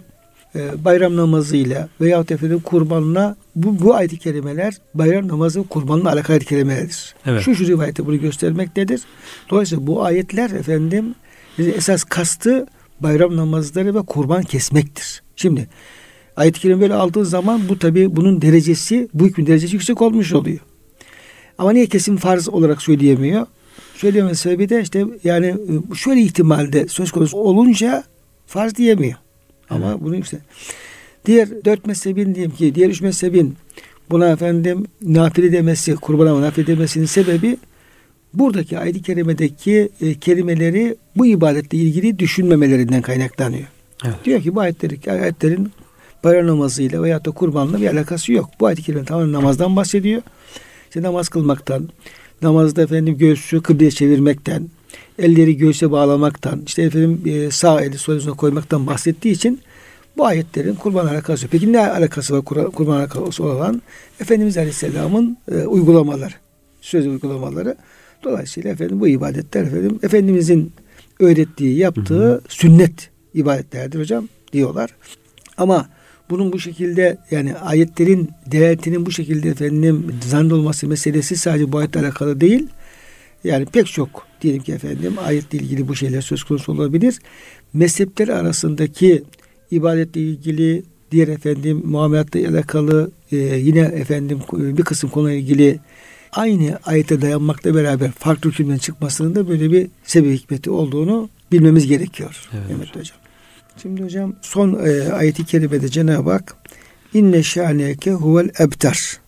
e, 0.55 0.85
bayram 0.85 1.15
namazıyla 1.15 1.89
veyahut 2.01 2.31
efendim 2.31 2.59
kurbanla 2.59 3.35
bu, 3.63 3.79
bu 3.85 3.95
ayet-i 3.95 4.17
kerimeler 4.17 4.73
bayram 4.93 5.27
namazı 5.27 5.63
kurbanla 5.63 6.11
alakalı 6.11 6.33
ayet-i 6.33 6.45
kerimelerdir. 6.45 7.15
Evet. 7.25 7.41
Şu 7.41 7.55
şu 7.55 7.67
rivayette 7.67 8.05
bunu 8.05 8.19
göstermektedir. 8.19 9.01
Dolayısıyla 9.49 9.87
bu 9.87 10.03
ayetler 10.03 10.49
efendim 10.49 11.15
esas 11.59 12.03
kastı 12.03 12.67
bayram 12.99 13.35
namazları 13.35 13.95
ve 13.95 14.01
kurban 14.01 14.43
kesmektir. 14.43 15.23
Şimdi 15.35 15.67
ayet-i 16.35 16.59
kerime 16.59 16.81
böyle 16.81 16.93
aldığı 16.93 17.25
zaman 17.25 17.61
bu 17.69 17.79
tabi 17.79 18.15
bunun 18.15 18.41
derecesi 18.41 19.09
bu 19.13 19.25
hükmün 19.25 19.47
derecesi 19.47 19.75
yüksek 19.75 20.01
olmuş 20.01 20.33
oluyor. 20.33 20.59
Ama 21.57 21.71
niye 21.71 21.85
kesin 21.85 22.17
farz 22.17 22.49
olarak 22.49 22.81
söyleyemiyor? 22.81 23.45
Söyleyememe 23.95 24.35
sebebi 24.35 24.69
de 24.69 24.81
işte 24.81 25.05
yani 25.23 25.45
e, 25.91 25.95
şöyle 25.95 26.21
ihtimalde 26.21 26.87
söz 26.87 27.11
konusu 27.11 27.37
olunca 27.37 28.03
farz 28.47 28.75
diyemiyor. 28.75 29.17
Ama 29.69 29.91
evet. 29.91 30.01
bunu 30.01 30.15
işte 30.15 30.37
diğer 31.27 31.49
dört 31.65 31.85
mezhebin 31.85 32.35
diyeyim 32.35 32.55
ki 32.55 32.75
diğer 32.75 32.89
üç 32.89 33.01
mezhebin 33.01 33.55
buna 34.09 34.29
efendim 34.29 34.85
nafile 35.01 35.51
demesi, 35.51 35.95
kurbana 35.95 36.41
nafile 36.41 36.67
demesinin 36.67 37.05
sebebi 37.05 37.57
buradaki 38.33 38.79
ayet-i 38.79 39.01
kerimedeki 39.01 39.89
e, 40.01 40.13
kelimeleri 40.13 40.95
bu 41.15 41.25
ibadetle 41.25 41.77
ilgili 41.77 42.19
düşünmemelerinden 42.19 43.01
kaynaklanıyor. 43.01 43.67
Evet. 44.05 44.15
Diyor 44.25 44.41
ki 44.41 44.55
bu 44.55 44.59
ayetleri, 44.59 45.11
ayetlerin 45.11 45.71
bayram 46.23 46.47
namazıyla 46.47 47.03
veya 47.03 47.25
da 47.25 47.31
kurbanla 47.31 47.81
bir 47.81 47.87
alakası 47.87 48.33
yok. 48.33 48.49
Bu 48.59 48.65
ayet-i 48.65 48.83
kerime 48.83 49.05
tamamen 49.05 49.33
namazdan 49.33 49.75
bahsediyor. 49.75 50.21
İşte 50.87 51.01
namaz 51.01 51.29
kılmaktan, 51.29 51.89
namazda 52.41 52.81
efendim 52.81 53.17
göğsü 53.17 53.61
kıbleye 53.61 53.91
çevirmekten, 53.91 54.69
elleri 55.19 55.57
göğse 55.57 55.91
bağlamaktan, 55.91 56.61
işte 56.65 56.81
efendim 56.81 57.21
e, 57.25 57.51
sağ 57.51 57.81
eli 57.81 57.97
sol 57.97 58.15
üzerine 58.15 58.37
koymaktan 58.37 58.87
bahsettiği 58.87 59.33
için 59.33 59.59
bu 60.17 60.25
ayetlerin 60.25 60.75
kurban 60.75 61.07
alakası 61.07 61.45
yok. 61.45 61.51
Peki 61.51 61.73
ne 61.73 61.87
alakası 61.87 62.33
var 62.33 62.45
kurban 62.45 62.99
alakası 62.99 63.43
olan? 63.43 63.81
Efendimiz 64.19 64.57
Aleyhisselam'ın 64.57 65.37
e, 65.51 65.55
uygulamaları, 65.55 66.33
söz 66.81 67.07
uygulamaları. 67.07 67.75
Dolayısıyla 68.23 68.69
efendim 68.69 68.99
bu 68.99 69.07
ibadetler 69.07 69.63
efendim 69.63 69.99
Efendimizin 70.03 70.71
öğrettiği, 71.19 71.77
yaptığı 71.77 72.29
hı 72.29 72.33
hı. 72.33 72.41
sünnet 72.49 73.09
ibadetlerdir 73.33 73.99
hocam 73.99 74.27
diyorlar. 74.53 74.89
Ama 75.57 75.89
bunun 76.29 76.51
bu 76.53 76.59
şekilde 76.59 77.17
yani 77.31 77.55
ayetlerin 77.55 78.29
deletinin 78.45 79.05
bu 79.05 79.11
şekilde 79.11 79.49
efendim 79.49 80.15
zand 80.27 80.51
olması 80.51 80.87
meselesi 80.87 81.37
sadece 81.37 81.71
bu 81.71 81.77
ayetle 81.77 81.99
alakalı 81.99 82.41
değil. 82.41 82.67
Yani 83.43 83.65
pek 83.65 83.87
çok 83.87 84.27
diyelim 84.41 84.63
ki 84.63 84.73
efendim 84.73 85.15
ayetle 85.25 85.57
ilgili 85.57 85.87
bu 85.87 85.95
şeyler 85.95 86.21
söz 86.21 86.43
konusu 86.43 86.71
olabilir. 86.71 87.19
Mezhepler 87.73 88.27
arasındaki 88.27 89.23
ibadetle 89.71 90.21
ilgili 90.21 90.83
diğer 91.11 91.27
efendim 91.27 91.81
muamelatla 91.85 92.39
alakalı 92.39 93.11
e, 93.31 93.37
yine 93.37 93.79
efendim 93.79 94.39
bir 94.53 94.83
kısım 94.83 95.09
konuyla 95.09 95.37
ilgili 95.37 95.79
aynı 96.31 96.79
ayete 96.85 97.21
dayanmakla 97.21 97.75
beraber 97.75 98.11
farklı 98.11 98.51
hükümden 98.51 98.77
çıkmasının 98.77 99.35
da 99.35 99.49
böyle 99.49 99.71
bir 99.71 99.87
sebep 100.03 100.39
hikmeti 100.39 100.69
olduğunu 100.69 101.29
bilmemiz 101.51 101.87
gerekiyor. 101.87 102.49
Evet, 102.53 102.65
evet 102.77 102.95
hocam. 102.95 103.17
Şimdi 103.81 104.03
hocam 104.03 104.35
son 104.41 104.79
e, 104.85 105.11
ayeti 105.13 105.45
kerimede 105.45 105.89
Cenab-ı 105.89 106.31
Hak 106.31 106.55
inne 107.13 107.43
şaneke 107.43 108.11
huvel 108.11 108.49
ebtar. 108.59 109.19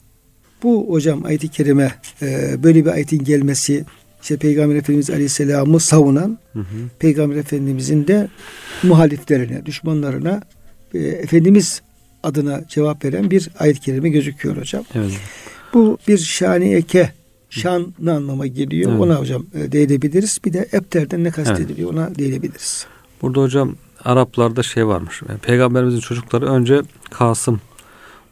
Bu 0.64 0.90
hocam 0.90 1.26
ayeti 1.26 1.48
kerime 1.48 1.94
e, 2.22 2.56
böyle 2.64 2.86
bir 2.86 2.90
ayetin 2.90 3.24
gelmesi 3.24 3.86
işte 4.22 4.38
Peygamber 4.38 4.76
Efendimiz 4.76 5.10
Aleyhisselam'ı 5.10 5.80
savunan 5.80 6.38
hı 6.54 6.60
hı. 6.60 6.66
Peygamber 7.00 7.36
Efendimizin 7.36 8.08
de 8.08 8.28
muhaliflerine, 8.84 9.66
düşmanlarına 9.66 10.42
e, 10.94 11.00
Efendimiz 11.00 11.82
adına 12.24 12.62
cevap 12.68 13.06
veren 13.06 13.32
bir 13.32 13.50
ayet-i 13.60 13.80
kerime 13.80 14.10
gözüküyor 14.10 14.58
hocam. 14.58 14.84
Evet. 14.96 15.12
Bu 15.74 15.98
bir 16.08 16.18
şani 16.18 16.74
eke 16.74 17.14
şan 17.50 17.94
ne 18.00 18.12
anlama 18.12 18.48
geliyor? 18.48 18.92
Evet. 18.92 19.02
Ona 19.02 19.16
hocam 19.16 19.46
e, 19.54 19.72
değinebiliriz. 19.72 20.40
Bir 20.46 20.54
de 20.54 20.70
epterden 20.72 21.24
ne 21.24 21.32
kastediliyor? 21.32 21.94
Evet. 21.94 22.00
Ona 22.00 22.16
değinebiliriz. 22.16 22.86
Burada 23.22 23.42
hocam 23.42 23.76
Araplarda 24.06 24.64
şey 24.64 24.88
varmış. 24.88 25.22
Yani 25.30 25.40
Peygamberimizin 25.40 26.00
çocukları 26.00 26.46
önce 26.46 26.82
Kasım 27.12 27.62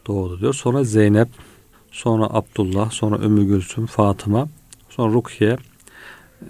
doğdu 0.06 0.40
diyor. 0.40 0.54
Sonra 0.54 0.84
Zeynep, 0.84 1.28
sonra 1.90 2.26
Abdullah, 2.30 2.90
sonra 2.90 3.24
Ümmü 3.24 3.46
Gülsüm, 3.46 3.86
Fatıma, 3.86 4.48
sonra 4.90 5.12
Rukiye. 5.12 5.56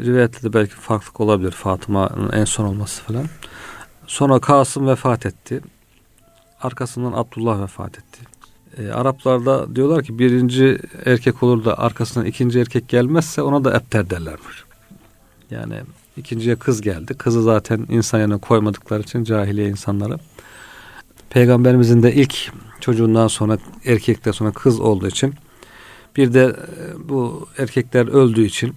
Rivayette 0.00 0.42
de 0.42 0.52
belki 0.52 0.74
farklılık 0.74 1.20
olabilir 1.20 1.50
Fatıma'nın 1.50 2.32
en 2.32 2.44
son 2.44 2.64
olması 2.64 3.02
falan. 3.02 3.26
Sonra 4.06 4.40
Kasım 4.40 4.86
vefat 4.86 5.26
etti. 5.26 5.60
Arkasından 6.62 7.12
Abdullah 7.12 7.62
vefat 7.62 7.98
etti. 7.98 8.20
E, 8.78 8.90
Araplarda 8.90 9.76
diyorlar 9.76 10.02
ki 10.02 10.18
birinci 10.18 10.78
erkek 11.04 11.42
olur 11.42 11.64
da 11.64 11.78
arkasından 11.78 12.26
ikinci 12.26 12.60
erkek 12.60 12.88
gelmezse 12.88 13.42
ona 13.42 13.64
da 13.64 13.76
epter 13.76 14.10
derlermiş. 14.10 14.64
Yani 15.50 15.74
ikinciye 16.16 16.56
kız 16.56 16.80
geldi. 16.80 17.14
Kızı 17.14 17.42
zaten 17.42 17.86
insan 17.88 18.18
yerine 18.18 18.36
koymadıkları 18.36 19.02
için 19.02 19.24
cahiliye 19.24 19.68
insanları. 19.68 20.18
Peygamberimizin 21.30 22.02
de 22.02 22.14
ilk 22.14 22.52
çocuğundan 22.80 23.28
sonra 23.28 23.58
erkekten 23.84 24.32
sonra 24.32 24.52
kız 24.52 24.80
olduğu 24.80 25.08
için 25.08 25.34
bir 26.16 26.34
de 26.34 26.44
e, 26.44 27.08
bu 27.08 27.48
erkekler 27.58 28.06
öldüğü 28.06 28.44
için 28.44 28.74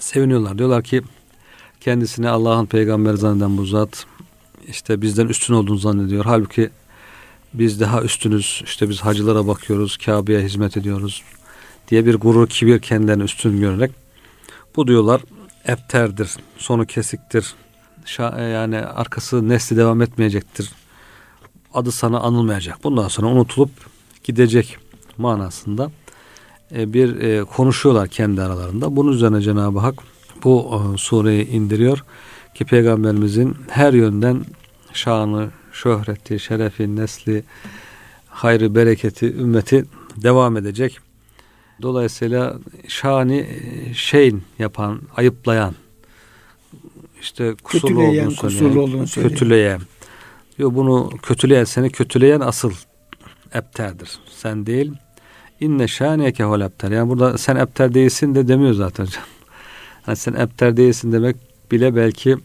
seviniyorlar. 0.00 0.58
Diyorlar 0.58 0.82
ki 0.82 1.02
kendisine 1.80 2.28
Allah'ın 2.28 2.66
peygamberi 2.66 3.16
zanneden 3.16 3.56
bu 3.56 3.66
zat 3.66 4.06
işte 4.68 5.02
bizden 5.02 5.26
üstün 5.26 5.54
olduğunu 5.54 5.78
zannediyor. 5.78 6.24
Halbuki 6.24 6.70
biz 7.54 7.80
daha 7.80 8.02
üstünüz. 8.02 8.62
İşte 8.64 8.88
biz 8.88 9.00
hacılara 9.00 9.46
bakıyoruz, 9.46 9.96
Kabe'ye 9.96 10.40
hizmet 10.40 10.76
ediyoruz 10.76 11.22
diye 11.88 12.06
bir 12.06 12.14
gurur, 12.14 12.48
kibir 12.48 12.78
kendilerini 12.78 13.22
üstün 13.22 13.60
görerek 13.60 13.90
bu 14.76 14.86
diyorlar 14.86 15.20
epterdir, 15.64 16.36
sonu 16.58 16.86
kesiktir. 16.86 17.54
E, 18.18 18.42
yani 18.42 18.78
arkası 18.78 19.48
nesli 19.48 19.76
devam 19.76 20.02
etmeyecektir. 20.02 20.72
Adı 21.74 21.92
sana 21.92 22.20
anılmayacak. 22.20 22.84
Bundan 22.84 23.08
sonra 23.08 23.26
unutulup 23.26 23.70
gidecek 24.24 24.78
manasında 25.18 25.90
bir 26.70 27.20
e, 27.20 27.44
konuşuyorlar 27.44 28.08
kendi 28.08 28.42
aralarında. 28.42 28.96
Bunun 28.96 29.12
üzerine 29.12 29.40
Cenab-ı 29.40 29.78
Hak 29.78 29.94
bu 30.44 30.80
sureyi 30.98 31.48
indiriyor 31.48 32.04
ki 32.54 32.64
peygamberimizin 32.64 33.56
her 33.68 33.92
yönden 33.92 34.44
şanı, 34.92 35.50
şöhreti, 35.72 36.40
şerefi, 36.40 36.96
nesli, 36.96 37.44
hayrı, 38.28 38.74
bereketi, 38.74 39.26
ümmeti 39.26 39.84
devam 40.16 40.56
edecek. 40.56 40.98
Dolayısıyla 41.82 42.58
şani 42.88 43.46
şeyin 43.94 44.42
yapan, 44.58 45.00
ayıplayan, 45.16 45.74
işte 47.20 47.54
kusurlu 47.62 47.94
kötüleyen, 47.94 48.24
olduğunu 48.24 48.36
söyleyen, 48.36 48.60
kusurlu 48.60 48.80
olduğunu 48.82 49.06
söyleyen. 49.06 49.30
kötüleyen. 49.32 49.80
Diyor 50.58 50.74
bunu 50.74 51.10
kötüleyen, 51.22 51.64
seni 51.64 51.90
kötüleyen 51.90 52.40
asıl 52.40 52.72
epterdir. 53.54 54.10
Sen 54.36 54.66
değil. 54.66 54.92
İnne 55.60 55.88
şaniyeke 55.88 56.44
hol 56.44 56.60
epter. 56.60 56.90
Yani 56.90 57.08
burada 57.08 57.38
sen 57.38 57.56
epter 57.56 57.94
değilsin 57.94 58.34
de 58.34 58.48
demiyor 58.48 58.74
zaten. 58.74 59.06
Yani 60.06 60.16
sen 60.16 60.32
epter 60.32 60.76
değilsin 60.76 61.12
demek 61.12 61.36
bile 61.70 61.96
belki 61.96 62.36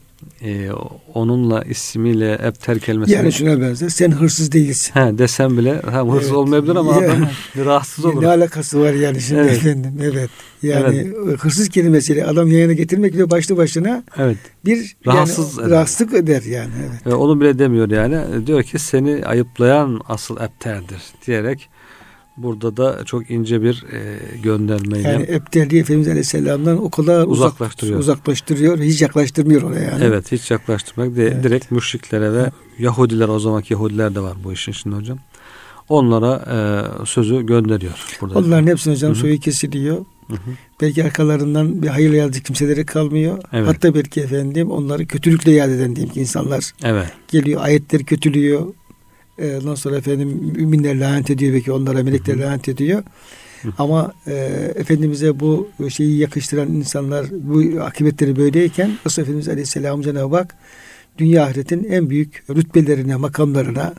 e, 0.41 0.69
onunla 1.13 1.63
ismiyle 1.63 2.39
ebter 2.43 2.79
kelimesi. 2.79 3.11
Yani 3.11 3.31
şuna 3.31 3.61
benzer. 3.61 3.89
Sen 3.89 4.11
hırsız 4.11 4.51
değilsin. 4.51 4.93
He, 4.93 5.17
desem 5.17 5.57
bile 5.57 5.81
ha, 5.81 6.01
hırsız 6.07 6.27
evet. 6.27 6.37
olmayabilir 6.37 6.75
ama 6.75 6.91
adam 6.91 7.27
rahatsız 7.65 8.05
olur. 8.05 8.21
Ne 8.21 8.27
alakası 8.27 8.79
var 8.79 8.93
yani 8.93 9.21
şimdi 9.21 9.41
evet. 9.41 9.51
efendim. 9.51 9.99
Evet. 10.01 10.29
Yani 10.63 11.13
evet. 11.25 11.39
hırsız 11.39 11.69
kelimesiyle 11.69 12.25
adam 12.25 12.51
yayına 12.51 12.73
getirmek 12.73 13.13
bile 13.13 13.29
başlı 13.29 13.57
başına 13.57 14.03
evet. 14.17 14.37
bir 14.65 14.95
Rahatsız 15.07 15.57
yani, 15.57 15.69
rahatsızlık 15.69 16.13
eder 16.13 16.41
yani. 16.41 16.71
Evet. 16.79 17.13
E, 17.13 17.15
onu 17.15 17.41
bile 17.41 17.59
demiyor 17.59 17.89
yani. 17.89 18.47
Diyor 18.47 18.63
ki 18.63 18.79
seni 18.79 19.25
ayıplayan 19.25 20.01
asıl 20.07 20.37
ebterdir 20.37 21.01
diyerek 21.27 21.69
Burada 22.37 22.77
da 22.77 23.05
çok 23.05 23.31
ince 23.31 23.61
bir 23.61 23.85
e, 23.91 24.19
göndermeyle. 24.43 25.09
Yani 25.09 25.23
Ebdeli 25.23 25.79
Efendimiz 25.79 26.07
Aleyhisselam'dan 26.07 26.83
o 26.83 26.89
kadar 26.89 27.27
uzaklaştırıyor. 27.27 27.99
uzaklaştırıyor. 27.99 28.79
Hiç 28.79 29.01
yaklaştırmıyor 29.01 29.61
oraya 29.61 29.83
yani. 29.83 30.03
Evet 30.03 30.31
hiç 30.31 30.51
yaklaştırmak. 30.51 31.15
De, 31.15 31.23
evet. 31.23 31.43
Direkt 31.43 31.71
müşriklere 31.71 32.33
ve. 32.33 32.51
Yahudiler 32.79 33.27
o 33.27 33.39
zamanki 33.39 33.73
Yahudiler 33.73 34.15
de 34.15 34.19
var 34.19 34.33
bu 34.43 34.53
işin 34.53 34.71
içinde 34.71 34.95
hocam. 34.95 35.17
Onlara 35.89 36.45
e, 36.51 37.05
sözü 37.05 37.45
gönderiyor. 37.45 37.93
Burada. 38.21 38.39
Onların 38.39 38.67
hepsinin 38.67 38.95
hocam 38.95 39.11
Hı-hı. 39.11 39.19
soyu 39.19 39.39
kesiliyor. 39.39 39.97
Hı-hı. 40.27 40.37
Belki 40.81 41.03
arkalarından 41.03 41.81
bir 41.81 41.87
hayırlı 41.87 42.15
yazdığı 42.15 42.39
kimseleri 42.39 42.85
kalmıyor. 42.85 43.43
Evet. 43.53 43.67
Hatta 43.67 43.95
belki 43.95 44.21
efendim 44.21 44.71
onları 44.71 45.05
kötülükle 45.05 45.51
yad 45.51 45.69
eden 45.69 45.95
diyeyim 45.95 46.13
ki 46.13 46.19
insanlar 46.19 46.71
evet. 46.83 47.07
geliyor 47.27 47.61
ayetleri 47.63 48.05
kötülüyor 48.05 48.73
e, 49.39 49.57
ondan 49.57 49.75
sonra 49.75 49.97
efendim 49.97 50.29
müminler 50.55 50.99
lanet 50.99 51.29
ediyor 51.29 51.53
belki 51.53 51.71
onlara 51.71 52.03
melekler 52.03 52.37
lanet 52.37 52.69
ediyor. 52.69 53.03
Ama 53.77 54.13
e, 54.27 54.33
Efendimiz'e 54.75 55.39
bu 55.39 55.67
şeyi 55.89 56.17
yakıştıran 56.17 56.67
insanlar 56.67 57.25
bu 57.31 57.81
akıbetleri 57.81 58.35
böyleyken 58.35 58.91
Resul 59.05 59.21
Efendimiz 59.21 59.49
Aleyhisselam 59.49 60.01
Cenab-ı 60.01 60.35
Hak 60.35 60.55
dünya 61.17 61.43
ahiretin 61.43 61.83
en 61.83 62.09
büyük 62.09 62.43
rütbelerine, 62.49 63.15
makamlarına, 63.15 63.93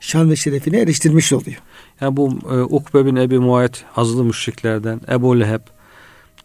şan 0.00 0.30
ve 0.30 0.36
şerefine 0.36 0.80
eriştirmiş 0.80 1.32
oluyor. 1.32 1.58
Yani 2.00 2.16
bu 2.16 2.38
e, 2.52 2.60
Ukbe 2.60 3.06
bin 3.06 3.16
Ebi 3.16 3.38
Muayet 3.38 3.84
azılı 3.96 4.24
müşriklerden 4.24 5.00
Ebu 5.10 5.40
Leheb 5.40 5.60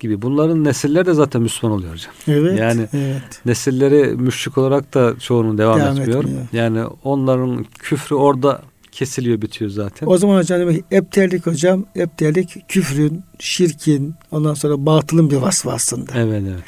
gibi. 0.05 0.21
Bunların 0.21 0.63
nesilleri 0.63 1.05
de 1.05 1.13
zaten 1.13 1.41
Müslüman 1.41 1.77
oluyor 1.77 1.93
hocam. 1.93 2.13
Evet. 2.27 2.59
Yani 2.59 2.87
evet. 2.93 3.41
nesilleri 3.45 4.15
müşrik 4.15 4.57
olarak 4.57 4.93
da 4.93 5.13
çoğunun 5.19 5.57
devam, 5.57 5.79
devam 5.79 5.99
etmiyor. 5.99 6.23
etmiyor. 6.23 6.41
Yani 6.53 6.83
onların 7.03 7.65
küfrü 7.79 8.15
orada 8.15 8.61
kesiliyor 8.91 9.41
bitiyor 9.41 9.71
zaten. 9.71 10.07
O 10.07 10.17
zaman 10.17 10.37
hocam 10.37 10.69
epterlik 10.91 11.45
hocam 11.45 11.85
epterlik 11.95 12.69
küfrün, 12.69 13.23
şirkin 13.39 14.15
ondan 14.31 14.53
sonra 14.53 14.85
batılın 14.85 15.31
bir 15.31 15.35
vasfı 15.35 15.71
aslında. 15.71 16.11
Evet 16.15 16.43
evet. 16.49 16.63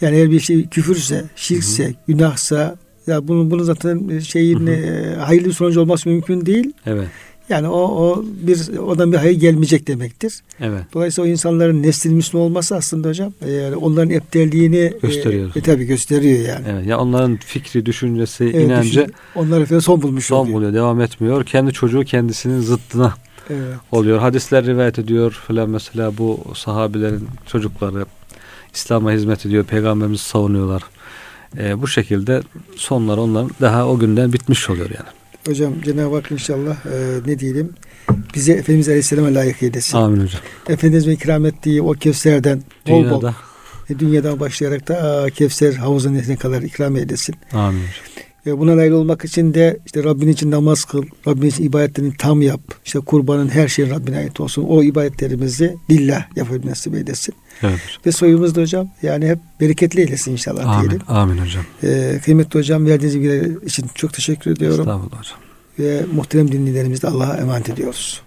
Yani 0.00 0.16
eğer 0.16 0.30
bir 0.30 0.40
şey 0.40 0.68
küfürse, 0.68 1.24
şirkse, 1.36 1.84
Hı-hı. 1.84 1.94
günahsa 2.08 2.76
ya 3.06 3.28
bunun 3.28 3.50
bunun 3.50 3.62
zaten 3.62 4.18
şeyin 4.18 4.66
e, 4.66 5.14
hayırlı 5.18 5.52
sonucu 5.52 5.80
olması 5.80 6.08
mümkün 6.08 6.46
değil. 6.46 6.72
Evet. 6.86 7.08
Yani 7.50 7.68
o, 7.68 7.78
o 7.78 8.24
bir 8.24 8.78
odan 8.78 9.12
bir 9.12 9.16
hayır 9.16 9.40
gelmeyecek 9.40 9.86
demektir. 9.86 10.40
Evet. 10.60 10.82
Dolayısıyla 10.94 11.28
o 11.28 11.32
insanların 11.32 11.82
neslin 11.82 12.14
Müslüman 12.14 12.46
olması 12.46 12.76
aslında 12.76 13.08
hocam 13.08 13.32
e, 13.46 13.50
yani 13.50 13.76
onların 13.76 14.10
eptelliğini 14.10 14.92
gösteriyor. 15.02 15.50
E, 15.56 15.58
e, 15.58 15.62
tabii 15.62 15.84
gösteriyor 15.84 16.48
yani. 16.48 16.66
Evet. 16.70 16.86
Ya 16.86 16.98
onların 16.98 17.36
fikri, 17.36 17.86
düşüncesi, 17.86 18.44
evet, 18.44 18.54
inancı 18.54 18.88
düşün, 18.88 19.14
onlar 19.34 19.60
efendim 19.60 19.82
son 19.82 20.02
bulmuş 20.02 20.24
son 20.24 20.36
oluyor. 20.36 20.54
buluyor, 20.54 20.74
devam 20.74 21.00
etmiyor. 21.00 21.44
Kendi 21.44 21.72
çocuğu 21.72 22.04
kendisinin 22.04 22.60
zıttına 22.60 23.14
evet. 23.50 23.76
oluyor. 23.92 24.18
Hadisler 24.18 24.66
rivayet 24.66 24.98
ediyor 24.98 25.30
falan 25.46 25.70
mesela 25.70 26.18
bu 26.18 26.40
sahabilerin 26.54 27.28
çocukları 27.46 28.06
İslam'a 28.74 29.12
hizmet 29.12 29.46
ediyor, 29.46 29.64
peygamberimizi 29.64 30.24
savunuyorlar. 30.24 30.82
E, 31.58 31.82
bu 31.82 31.88
şekilde 31.88 32.42
sonlar 32.76 33.18
onların 33.18 33.50
daha 33.60 33.88
o 33.88 33.98
günden 33.98 34.32
bitmiş 34.32 34.70
oluyor 34.70 34.90
yani. 34.90 35.19
Hocam 35.46 35.80
Cenab-ı 35.84 36.14
Hak 36.14 36.30
inşallah 36.32 36.86
e, 36.86 37.20
ne 37.26 37.38
diyelim 37.38 37.72
bize 38.34 38.52
Efendimiz 38.52 38.88
Aleyhisselam'a 38.88 39.34
layık 39.34 39.62
eylesin. 39.62 39.98
Amin 39.98 40.20
hocam. 40.20 40.40
Efendimiz'in 40.68 41.10
ikram 41.10 41.46
ettiği 41.46 41.82
o 41.82 41.92
kevserden 41.92 42.62
bol 42.88 43.10
bol 43.10 43.32
E, 43.90 43.98
dünyadan 43.98 44.40
başlayarak 44.40 44.88
da 44.88 44.96
aa, 45.02 45.30
Kevser 45.30 45.72
havuzun 45.72 46.14
nehrine 46.14 46.36
kadar 46.36 46.62
ikram 46.62 46.96
eylesin. 46.96 47.34
Amin. 47.52 47.82
E, 48.46 48.58
buna 48.58 48.76
nail 48.76 48.90
olmak 48.90 49.24
için 49.24 49.54
de 49.54 49.78
işte 49.86 50.04
Rabbin 50.04 50.28
için 50.28 50.50
namaz 50.50 50.84
kıl, 50.84 51.02
Rabbin 51.26 51.48
için 51.48 51.64
ibadetlerini 51.64 52.16
tam 52.18 52.42
yap. 52.42 52.60
İşte 52.84 52.98
kurbanın 52.98 53.48
her 53.48 53.68
şeyin 53.68 53.90
Rabbine 53.90 54.16
ait 54.16 54.40
olsun. 54.40 54.62
O 54.68 54.82
ibadetlerimizi 54.82 55.76
lillah 55.90 56.36
yapabilmesi 56.36 56.70
nasip 56.70 56.94
eylesin. 56.94 57.34
Evet. 57.62 57.80
Ve 58.06 58.12
soyumuz 58.12 58.54
da 58.54 58.60
hocam 58.60 58.88
yani 59.02 59.28
hep 59.28 59.38
bereketli 59.60 60.00
eylesin 60.00 60.32
inşallah 60.32 60.68
Amin. 60.68 60.88
diyelim. 60.88 61.06
Amin 61.08 61.38
hocam. 61.38 61.64
E, 61.82 62.20
kıymetli 62.24 62.58
hocam 62.58 62.86
verdiğiniz 62.86 63.16
bilgiler 63.16 63.66
için 63.66 63.86
çok 63.94 64.12
teşekkür 64.12 64.50
ediyorum. 64.50 64.80
Estağfurullah 64.80 65.18
hocam. 65.18 65.38
Ve 65.78 66.04
muhterem 66.12 66.52
dinleyicilerimizi 66.52 67.06
Allah'a 67.06 67.36
emanet 67.36 67.68
ediyoruz. 67.68 68.22